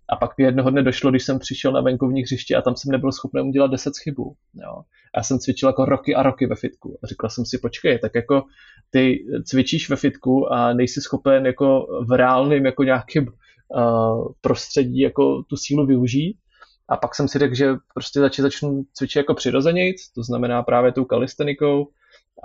A 0.09 0.15
pak 0.15 0.37
mi 0.37 0.43
jednoho 0.43 0.69
dne 0.69 0.83
došlo, 0.83 1.11
když 1.11 1.23
jsem 1.23 1.39
přišel 1.39 1.71
na 1.71 1.81
venkovní 1.81 2.21
hřiště 2.21 2.55
a 2.55 2.61
tam 2.61 2.75
jsem 2.75 2.91
nebyl 2.91 3.11
schopný 3.11 3.41
udělat 3.41 3.71
10 3.71 3.93
chybů. 4.03 4.35
Jo. 4.53 4.81
Já 5.17 5.23
jsem 5.23 5.39
cvičil 5.39 5.69
jako 5.69 5.85
roky 5.85 6.15
a 6.15 6.23
roky 6.23 6.45
ve 6.45 6.55
fitku. 6.55 6.99
A 7.03 7.07
říkal 7.07 7.29
jsem 7.29 7.45
si, 7.45 7.57
počkej, 7.57 7.99
tak 7.99 8.11
jako 8.15 8.43
ty 8.89 9.25
cvičíš 9.45 9.89
ve 9.89 9.95
fitku 9.95 10.53
a 10.53 10.73
nejsi 10.73 11.01
schopen 11.01 11.45
jako 11.45 11.87
v 12.07 12.17
reálném 12.17 12.65
jako 12.65 12.83
nějakým 12.83 13.27
uh, 13.27 14.31
prostředí 14.41 14.99
jako 14.99 15.43
tu 15.43 15.57
sílu 15.57 15.85
využít, 15.85 16.37
a 16.89 16.97
pak 16.97 17.15
jsem 17.15 17.27
si 17.27 17.39
řekl, 17.39 17.55
že 17.55 17.73
prostě 17.93 18.19
začít 18.19 18.41
začnu 18.41 18.83
cvičit 18.93 19.15
jako 19.15 19.33
přirozenějc, 19.33 20.11
to 20.11 20.23
znamená 20.23 20.63
právě 20.63 20.91
tou 20.91 21.05
kalistenikou. 21.05 21.87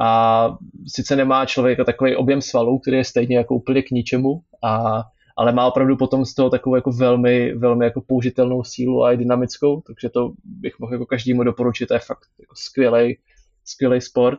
A 0.01 0.49
sice 0.87 1.17
nemá 1.17 1.47
člověk 1.47 1.79
takový 1.87 2.17
objem 2.17 2.43
svalů, 2.43 2.79
který 2.79 2.97
je 2.97 3.05
stejně 3.05 3.37
jako 3.37 3.55
úplně 3.55 3.83
k 3.83 3.91
ničemu, 3.91 4.41
a, 4.65 5.03
ale 5.37 5.53
má 5.53 5.67
opravdu 5.67 5.97
potom 5.97 6.25
z 6.25 6.35
toho 6.35 6.51
takovou 6.51 6.77
jako 6.77 6.93
velmi, 6.93 7.55
velmi 7.55 7.85
jako 7.85 8.01
použitelnou 8.01 8.65
sílu 8.65 9.05
a 9.05 9.13
i 9.13 9.17
dynamickou, 9.17 9.81
takže 9.81 10.09
to 10.09 10.33
bych 10.45 10.79
mohl 10.79 10.93
jako 10.93 11.07
každému 11.07 11.45
doporučit, 11.45 11.87
to 11.87 11.95
je 11.95 12.01
fakt 12.01 12.27
jako 12.41 12.55
skvělý, 12.57 13.19
skvělý 13.65 14.01
sport. 14.01 14.39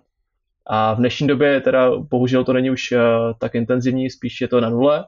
A 0.67 0.93
v 0.93 0.97
dnešní 0.97 1.27
době 1.27 1.61
teda 1.61 1.97
bohužel 1.97 2.43
to 2.43 2.53
není 2.53 2.71
už 2.71 2.91
uh, 2.91 2.99
tak 3.39 3.55
intenzivní, 3.55 4.09
spíš 4.09 4.41
je 4.41 4.47
to 4.47 4.61
na 4.61 4.69
nule, 4.69 5.05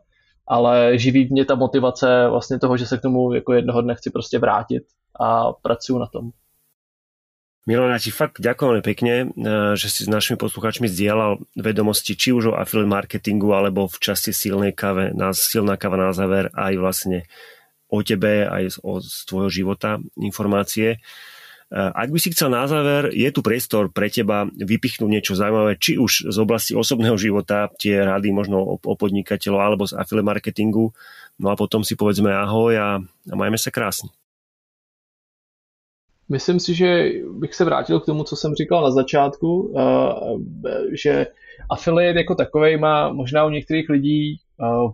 ale 0.48 0.98
živí 0.98 1.28
mě 1.32 1.46
ta 1.46 1.56
motivace 1.56 2.28
vlastně 2.30 2.60
toho, 2.60 2.78
že 2.78 2.86
se 2.86 2.98
k 2.98 3.02
tomu 3.02 3.34
jako 3.34 3.54
jednoho 3.54 3.82
dne 3.82 3.96
chci 3.96 4.10
prostě 4.10 4.40
vrátit 4.40 4.84
a 5.20 5.54
pracuji 5.54 6.00
na 6.00 6.06
tom. 6.06 6.32
Milan, 7.66 7.90
ja 7.90 7.98
ti 7.98 8.14
fakt 8.14 8.38
ďakujem 8.38 8.86
pekne, 8.86 9.14
eh, 9.26 9.74
že 9.74 9.90
si 9.90 10.06
s 10.06 10.10
našimi 10.10 10.38
poslucháčmi 10.38 10.86
zdieľal 10.86 11.42
vedomosti 11.58 12.14
či 12.14 12.30
už 12.30 12.54
o 12.54 12.58
affiliate 12.62 12.94
marketingu 12.94 13.50
alebo 13.58 13.90
v 13.90 13.98
časti 13.98 14.30
silnej 14.30 14.70
kave, 14.70 15.10
silná 15.34 15.74
kava 15.74 15.98
na 15.98 16.14
záver 16.14 16.54
aj 16.54 16.74
vlastne 16.78 17.26
o 17.90 18.06
tebe, 18.06 18.46
aj 18.46 18.78
z 19.02 19.18
tvojho 19.26 19.50
života 19.50 19.98
informácie. 20.14 21.02
Eh, 21.66 21.92
ak 21.92 22.14
by 22.14 22.20
si 22.22 22.30
chcel 22.30 22.54
na 22.54 22.70
záver, 22.70 23.10
je 23.10 23.26
tu 23.34 23.42
priestor 23.42 23.90
pre 23.90 24.06
teba 24.06 24.46
vypichnúť 24.54 25.10
niečo 25.10 25.34
zaujímavé, 25.34 25.82
či 25.82 25.98
už 25.98 26.30
z 26.30 26.38
oblasti 26.38 26.78
osobného 26.78 27.18
života, 27.18 27.74
tie 27.82 28.06
rady 28.06 28.30
možno 28.30 28.62
o, 28.62 28.76
o 28.78 28.94
podnikateľov 28.94 29.60
alebo 29.60 29.84
z 29.90 29.98
affiliate 29.98 30.30
marketingu, 30.30 30.94
no 31.42 31.48
a 31.50 31.58
potom 31.58 31.82
si 31.82 31.98
povedzme 31.98 32.30
ahoj 32.30 32.78
a, 32.78 32.90
a 33.02 33.34
majme 33.34 33.58
sa 33.58 33.74
krásne. 33.74 34.14
Myslím 36.30 36.62
si, 36.62 36.74
že 36.74 37.22
bych 37.34 37.54
se 37.54 37.66
vrátil 37.66 38.00
k 38.00 38.06
tomu, 38.06 38.24
co 38.24 38.36
jsem 38.36 38.54
říkal 38.54 38.84
na 38.84 38.92
začátku, 38.92 39.74
eh, 39.74 40.86
že 40.94 41.28
affiliate 41.70 42.20
jako 42.20 42.36
takový 42.36 42.78
má 42.78 43.10
možná 43.10 43.46
u 43.46 43.50
některých 43.50 43.90
lidí 43.90 44.40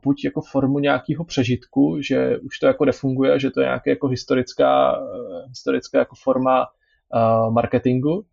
buď 0.04 0.26
jako 0.26 0.41
formu 0.41 0.80
nějakého 0.80 1.26
přežitku, 1.26 2.02
že 2.02 2.38
už 2.38 2.60
to 2.60 2.67
jako 2.67 2.86
nefunguje, 2.86 3.39
že 3.39 3.52
to 3.52 3.62
je 3.62 3.65
nějaká 3.65 3.89
jako 3.89 4.08
historická, 4.08 4.95
eh, 4.95 5.47
historická 5.47 6.00
jako 6.00 6.15
forma 6.15 6.67
marketingu, 7.50 8.26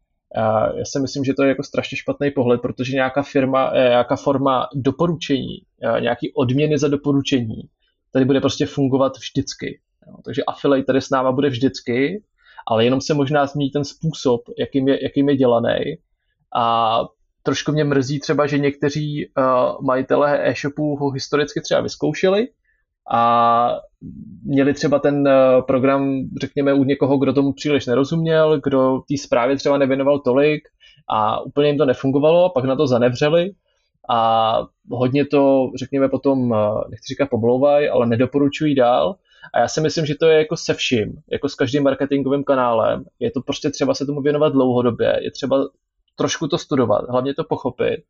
já 0.76 0.84
si 0.84 1.00
myslím, 1.00 1.24
že 1.24 1.34
to 1.34 1.42
je 1.42 1.48
jako 1.48 1.62
strašně 1.62 1.96
špatný 1.96 2.30
pohled, 2.30 2.60
protože 2.60 2.92
nějaká 2.92 3.22
firma, 3.22 3.70
eh, 3.74 3.88
nějaká 3.88 4.16
forma 4.16 4.68
doporučení, 4.74 5.56
eh, 5.82 6.00
nějaký 6.00 6.32
odměny 6.32 6.78
za 6.78 6.88
doporučení, 6.88 7.62
tady 8.12 8.24
bude 8.24 8.40
prostě 8.40 8.66
fungovat 8.66 9.12
vždycky. 9.16 9.80
Takže 10.24 10.44
affiliate 10.44 10.86
tady 10.86 11.00
s 11.00 11.10
náma 11.10 11.32
bude 11.32 11.48
vždycky, 11.48 12.22
ale 12.66 12.84
jenom 12.84 13.00
se 13.00 13.14
možná 13.14 13.46
změní 13.46 13.70
ten 13.70 13.84
způsob, 13.84 14.40
jakým 14.58 14.88
je, 14.88 15.04
jakým 15.04 15.28
je 15.28 15.36
dělaný. 15.36 15.78
A 16.56 17.00
trošku 17.48 17.72
mě 17.72 17.84
mrzí 17.84 18.20
třeba, 18.20 18.46
že 18.46 18.58
někteří 18.58 19.26
uh, 19.26 19.84
majitelé 19.86 20.48
e-shopů 20.48 20.96
ho 20.96 21.10
historicky 21.10 21.60
třeba 21.60 21.80
vyzkoušeli 21.80 22.48
a 23.12 23.80
měli 24.44 24.74
třeba 24.74 24.98
ten 24.98 25.28
uh, 25.28 25.62
program, 25.66 26.20
řekněme, 26.40 26.74
u 26.74 26.84
někoho, 26.84 27.18
kdo 27.18 27.32
tomu 27.32 27.52
příliš 27.52 27.86
nerozuměl, 27.86 28.60
kdo 28.60 29.00
té 29.08 29.16
zprávě 29.22 29.56
třeba 29.56 29.78
nevěnoval 29.78 30.18
tolik 30.18 30.60
a 31.10 31.40
úplně 31.40 31.68
jim 31.68 31.78
to 31.78 31.86
nefungovalo, 31.86 32.50
pak 32.50 32.64
na 32.64 32.76
to 32.76 32.86
zanevřeli 32.86 33.50
a 34.10 34.58
hodně 34.90 35.26
to, 35.26 35.70
řekněme, 35.78 36.08
potom, 36.08 36.50
uh, 36.50 36.56
nechci 36.90 37.14
říkat 37.14 37.30
pomlouvaj, 37.30 37.88
ale 37.88 38.06
nedoporučují 38.06 38.74
dál. 38.74 39.16
A 39.54 39.60
já 39.60 39.68
si 39.68 39.80
myslím, 39.80 40.06
že 40.06 40.14
to 40.14 40.26
je 40.26 40.38
jako 40.38 40.56
se 40.56 40.74
vším, 40.74 41.12
jako 41.32 41.48
s 41.48 41.54
každým 41.54 41.82
marketingovým 41.82 42.44
kanálem. 42.44 43.04
Je 43.18 43.30
to 43.30 43.40
prostě 43.40 43.70
třeba 43.70 43.94
se 43.94 44.06
tomu 44.06 44.20
věnovat 44.20 44.52
dlouhodobě, 44.52 45.20
je 45.22 45.30
třeba 45.30 45.56
trošku 46.18 46.48
to 46.48 46.58
studovat, 46.58 47.04
hlavně 47.08 47.34
to 47.34 47.44
pochopit 47.44 48.00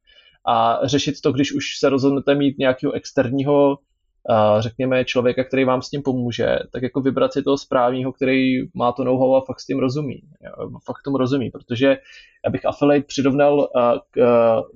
a 0.46 0.80
řešit 0.82 1.20
to, 1.20 1.32
když 1.32 1.52
už 1.52 1.64
se 1.78 1.88
rozhodnete 1.88 2.34
mít 2.34 2.58
nějakého 2.58 2.92
externího, 2.92 3.78
řekněme, 4.58 5.04
člověka, 5.04 5.44
který 5.44 5.64
vám 5.64 5.82
s 5.82 5.90
tím 5.90 6.02
pomůže, 6.02 6.58
tak 6.72 6.82
jako 6.82 7.00
vybrat 7.00 7.32
si 7.32 7.42
toho 7.42 7.58
správního, 7.58 8.12
který 8.12 8.58
má 8.74 8.92
to 8.92 9.04
know-how 9.04 9.36
a 9.36 9.44
fakt 9.44 9.60
s 9.60 9.66
tím 9.66 9.78
rozumí. 9.78 10.20
Fakt 10.84 11.02
tomu 11.04 11.16
rozumí, 11.16 11.50
protože 11.50 11.96
abych 12.46 12.66
affiliate 12.66 13.06
přirovnal 13.06 13.68
k 14.10 14.20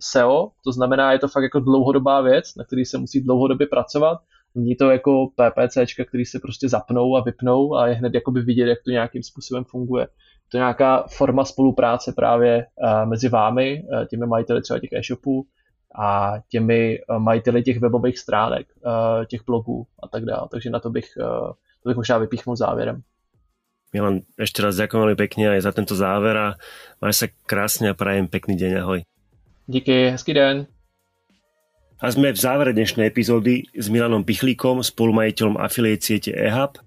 SEO, 0.00 0.48
to 0.64 0.72
znamená, 0.72 1.12
je 1.12 1.18
to 1.18 1.28
fakt 1.28 1.42
jako 1.42 1.60
dlouhodobá 1.60 2.20
věc, 2.20 2.54
na 2.56 2.64
který 2.64 2.84
se 2.84 2.98
musí 2.98 3.24
dlouhodobě 3.24 3.66
pracovat, 3.66 4.18
Není 4.54 4.76
to 4.76 4.90
jako 4.90 5.28
PPCčka, 5.36 6.04
který 6.04 6.24
se 6.24 6.38
prostě 6.40 6.68
zapnou 6.68 7.16
a 7.16 7.24
vypnou 7.24 7.74
a 7.74 7.88
je 7.88 7.94
hned 7.94 8.14
jakoby 8.14 8.42
vidět, 8.42 8.68
jak 8.68 8.78
to 8.84 8.90
nějakým 8.90 9.22
způsobem 9.22 9.64
funguje 9.64 10.06
to 10.52 10.58
je 10.58 10.60
nějaká 10.60 11.06
forma 11.08 11.44
spolupráce 11.44 12.12
právě 12.16 12.66
uh, 12.76 13.08
mezi 13.08 13.28
vámi, 13.28 13.82
uh, 13.82 14.04
těmi 14.04 14.26
majiteli 14.26 14.62
třeba 14.62 14.78
těch 14.78 14.92
e-shopů 14.92 15.46
a 15.98 16.34
těmi 16.48 16.98
uh, 17.08 17.18
majiteli 17.18 17.62
těch 17.62 17.80
webových 17.80 18.18
stránek, 18.18 18.66
těch 19.28 19.40
blogů 19.46 19.86
a 20.02 20.08
tak 20.08 20.24
dále. 20.24 20.48
Takže 20.50 20.70
na 20.70 20.80
to 20.80 20.90
bych, 20.90 21.08
to 21.82 21.88
bych 21.88 21.96
možná 21.96 22.18
vypíchnul 22.18 22.56
závěrem. 22.56 23.02
Milan, 23.92 24.24
ešte 24.40 24.64
raz 24.64 24.80
ďakujem 24.80 25.04
veľmi 25.04 25.20
pekne 25.20 25.52
aj 25.52 25.68
za 25.68 25.72
tento 25.76 25.92
záver 25.92 26.32
a 26.32 26.56
máš 27.04 27.20
sa 27.20 27.26
krásne 27.44 27.92
a 27.92 27.98
prajem 27.98 28.24
pekný 28.24 28.56
deň, 28.56 28.72
ahoj. 28.80 29.04
Díky, 29.68 30.16
hezký 30.16 30.32
den. 30.32 30.71
A 32.02 32.10
sme 32.10 32.34
v 32.34 32.42
závere 32.42 32.74
dnešnej 32.74 33.06
epizódy 33.06 33.70
s 33.78 33.86
Milanom 33.86 34.26
Pichlíkom, 34.26 34.82
spolumajiteľom 34.82 35.54
afiliate 35.54 36.02
siete 36.02 36.34
eHub. 36.34 36.82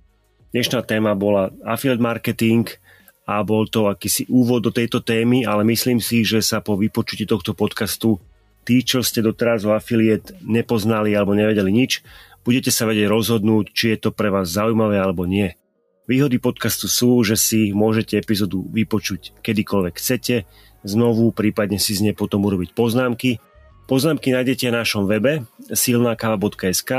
Dnešná 0.51 0.83
téma 0.83 1.15
bola 1.15 1.55
affiliate 1.63 2.03
marketing– 2.03 2.67
a 3.25 3.41
bol 3.41 3.65
to 3.65 3.89
akýsi 3.89 4.29
úvod 4.29 4.61
do 4.61 4.71
tejto 4.71 5.01
témy, 5.01 5.49
ale 5.49 5.65
myslím 5.65 5.97
si, 5.97 6.21
že 6.21 6.45
sa 6.45 6.61
po 6.61 6.77
vypočutí 6.77 7.25
tohto 7.25 7.57
podcastu 7.57 8.21
tí, 8.61 8.85
čo 8.85 9.01
ste 9.01 9.25
doteraz 9.25 9.65
o 9.65 9.73
affiliate 9.73 10.37
nepoznali 10.45 11.17
alebo 11.17 11.33
nevedeli 11.33 11.73
nič, 11.73 12.05
budete 12.45 12.69
sa 12.69 12.85
vedieť 12.85 13.09
rozhodnúť, 13.09 13.65
či 13.73 13.85
je 13.93 13.97
to 13.97 14.09
pre 14.13 14.29
vás 14.29 14.53
zaujímavé 14.53 15.01
alebo 15.01 15.25
nie. 15.25 15.57
Výhody 16.05 16.37
podcastu 16.37 16.85
sú, 16.85 17.25
že 17.25 17.33
si 17.33 17.73
môžete 17.73 18.21
epizódu 18.21 18.61
vypočuť 18.69 19.41
kedykoľvek 19.41 19.93
chcete, 19.97 20.45
znovu, 20.85 21.33
prípadne 21.33 21.81
si 21.81 21.97
z 21.97 22.05
nej 22.05 22.13
potom 22.13 22.45
urobiť 22.45 22.77
poznámky. 22.77 23.41
Poznámky 23.85 24.33
nájdete 24.33 24.73
na 24.73 24.81
našom 24.81 25.05
webe 25.05 25.45
silnakava.sk 25.69 26.91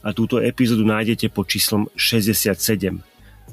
a 0.00 0.08
túto 0.14 0.38
epizódu 0.38 0.86
nájdete 0.86 1.28
pod 1.28 1.50
číslom 1.50 1.90
67 1.98 3.02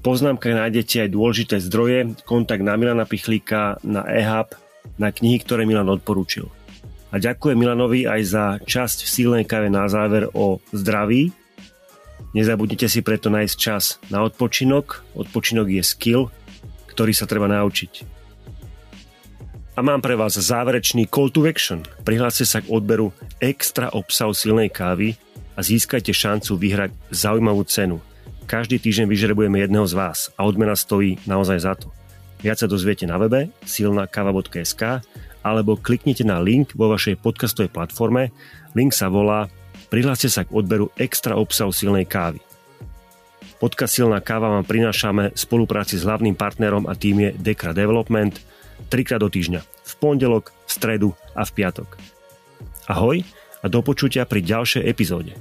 poznámkach 0.08 0.56
nájdete 0.56 1.04
aj 1.04 1.10
dôležité 1.12 1.56
zdroje, 1.60 2.16
kontakt 2.24 2.64
na 2.64 2.80
Milana 2.80 3.04
Pichlíka, 3.04 3.76
na 3.84 4.08
eHub, 4.08 4.56
na 4.96 5.12
knihy, 5.12 5.44
ktoré 5.44 5.68
Milan 5.68 5.92
odporúčil. 5.92 6.48
A 7.12 7.20
ďakujem 7.20 7.60
Milanovi 7.60 8.08
aj 8.08 8.22
za 8.24 8.46
časť 8.64 9.04
v 9.04 9.10
sílnej 9.12 9.44
kave 9.44 9.68
na 9.68 9.84
záver 9.92 10.32
o 10.32 10.64
zdraví. 10.72 11.36
Nezabudnite 12.32 12.88
si 12.88 13.04
preto 13.04 13.28
nájsť 13.28 13.56
čas 13.60 14.00
na 14.08 14.24
odpočinok. 14.24 15.04
Odpočinok 15.12 15.68
je 15.76 15.84
skill, 15.84 16.22
ktorý 16.88 17.12
sa 17.12 17.28
treba 17.28 17.52
naučiť. 17.52 18.17
A 19.78 19.86
mám 19.86 20.02
pre 20.02 20.18
vás 20.18 20.34
záverečný 20.34 21.06
call 21.06 21.30
to 21.30 21.46
action. 21.46 21.86
Prihláste 22.02 22.50
sa 22.50 22.66
k 22.66 22.74
odberu 22.74 23.14
extra 23.38 23.94
obsahu 23.94 24.34
silnej 24.34 24.74
kávy 24.74 25.14
a 25.54 25.62
získajte 25.62 26.10
šancu 26.10 26.58
vyhrať 26.58 26.92
zaujímavú 27.14 27.62
cenu– 27.70 28.02
každý 28.48 28.80
týždeň 28.80 29.12
vyžrebujeme 29.12 29.60
jedného 29.60 29.84
z 29.84 29.92
vás 30.00 30.32
a 30.40 30.48
odmena 30.48 30.72
stojí 30.72 31.20
naozaj 31.28 31.60
za 31.68 31.76
to. 31.76 31.92
Viac 32.40 32.64
sa 32.64 32.72
dozviete 32.72 33.04
na 33.04 33.20
webe 33.20 33.52
silnakava.sk 33.68 35.04
alebo 35.44 35.76
kliknite 35.76 36.24
na 36.24 36.40
link 36.40 36.72
vo 36.72 36.88
vašej 36.88 37.20
podcastovej 37.20 37.76
platforme. 37.76 38.32
Link 38.72 38.96
sa 38.96 39.12
volá 39.12 39.52
Prihláste 39.92 40.32
sa 40.32 40.48
k 40.48 40.56
odberu 40.56 40.96
extra 40.96 41.36
obsahu 41.36 41.76
silnej 41.76 42.08
kávy. 42.08 42.40
Podcast 43.60 44.00
Silná 44.00 44.24
káva 44.24 44.48
vám 44.48 44.64
prinášame 44.64 45.36
v 45.36 45.40
spolupráci 45.40 46.00
s 46.00 46.08
hlavným 46.08 46.40
partnerom 46.40 46.88
a 46.88 46.96
tým 46.96 47.28
je 47.28 47.30
Dekra 47.36 47.76
Development 47.76 48.32
trikrát 48.88 49.22
do 49.22 49.30
týždňa. 49.30 49.62
V 49.62 49.94
pondelok, 50.00 50.56
v 50.66 50.72
stredu 50.72 51.10
a 51.36 51.44
v 51.44 51.52
piatok. 51.52 52.00
Ahoj 52.88 53.24
a 53.62 53.66
do 53.68 53.80
počutia 53.84 54.24
pri 54.24 54.40
ďalšej 54.42 54.84
epizóde. 54.88 55.36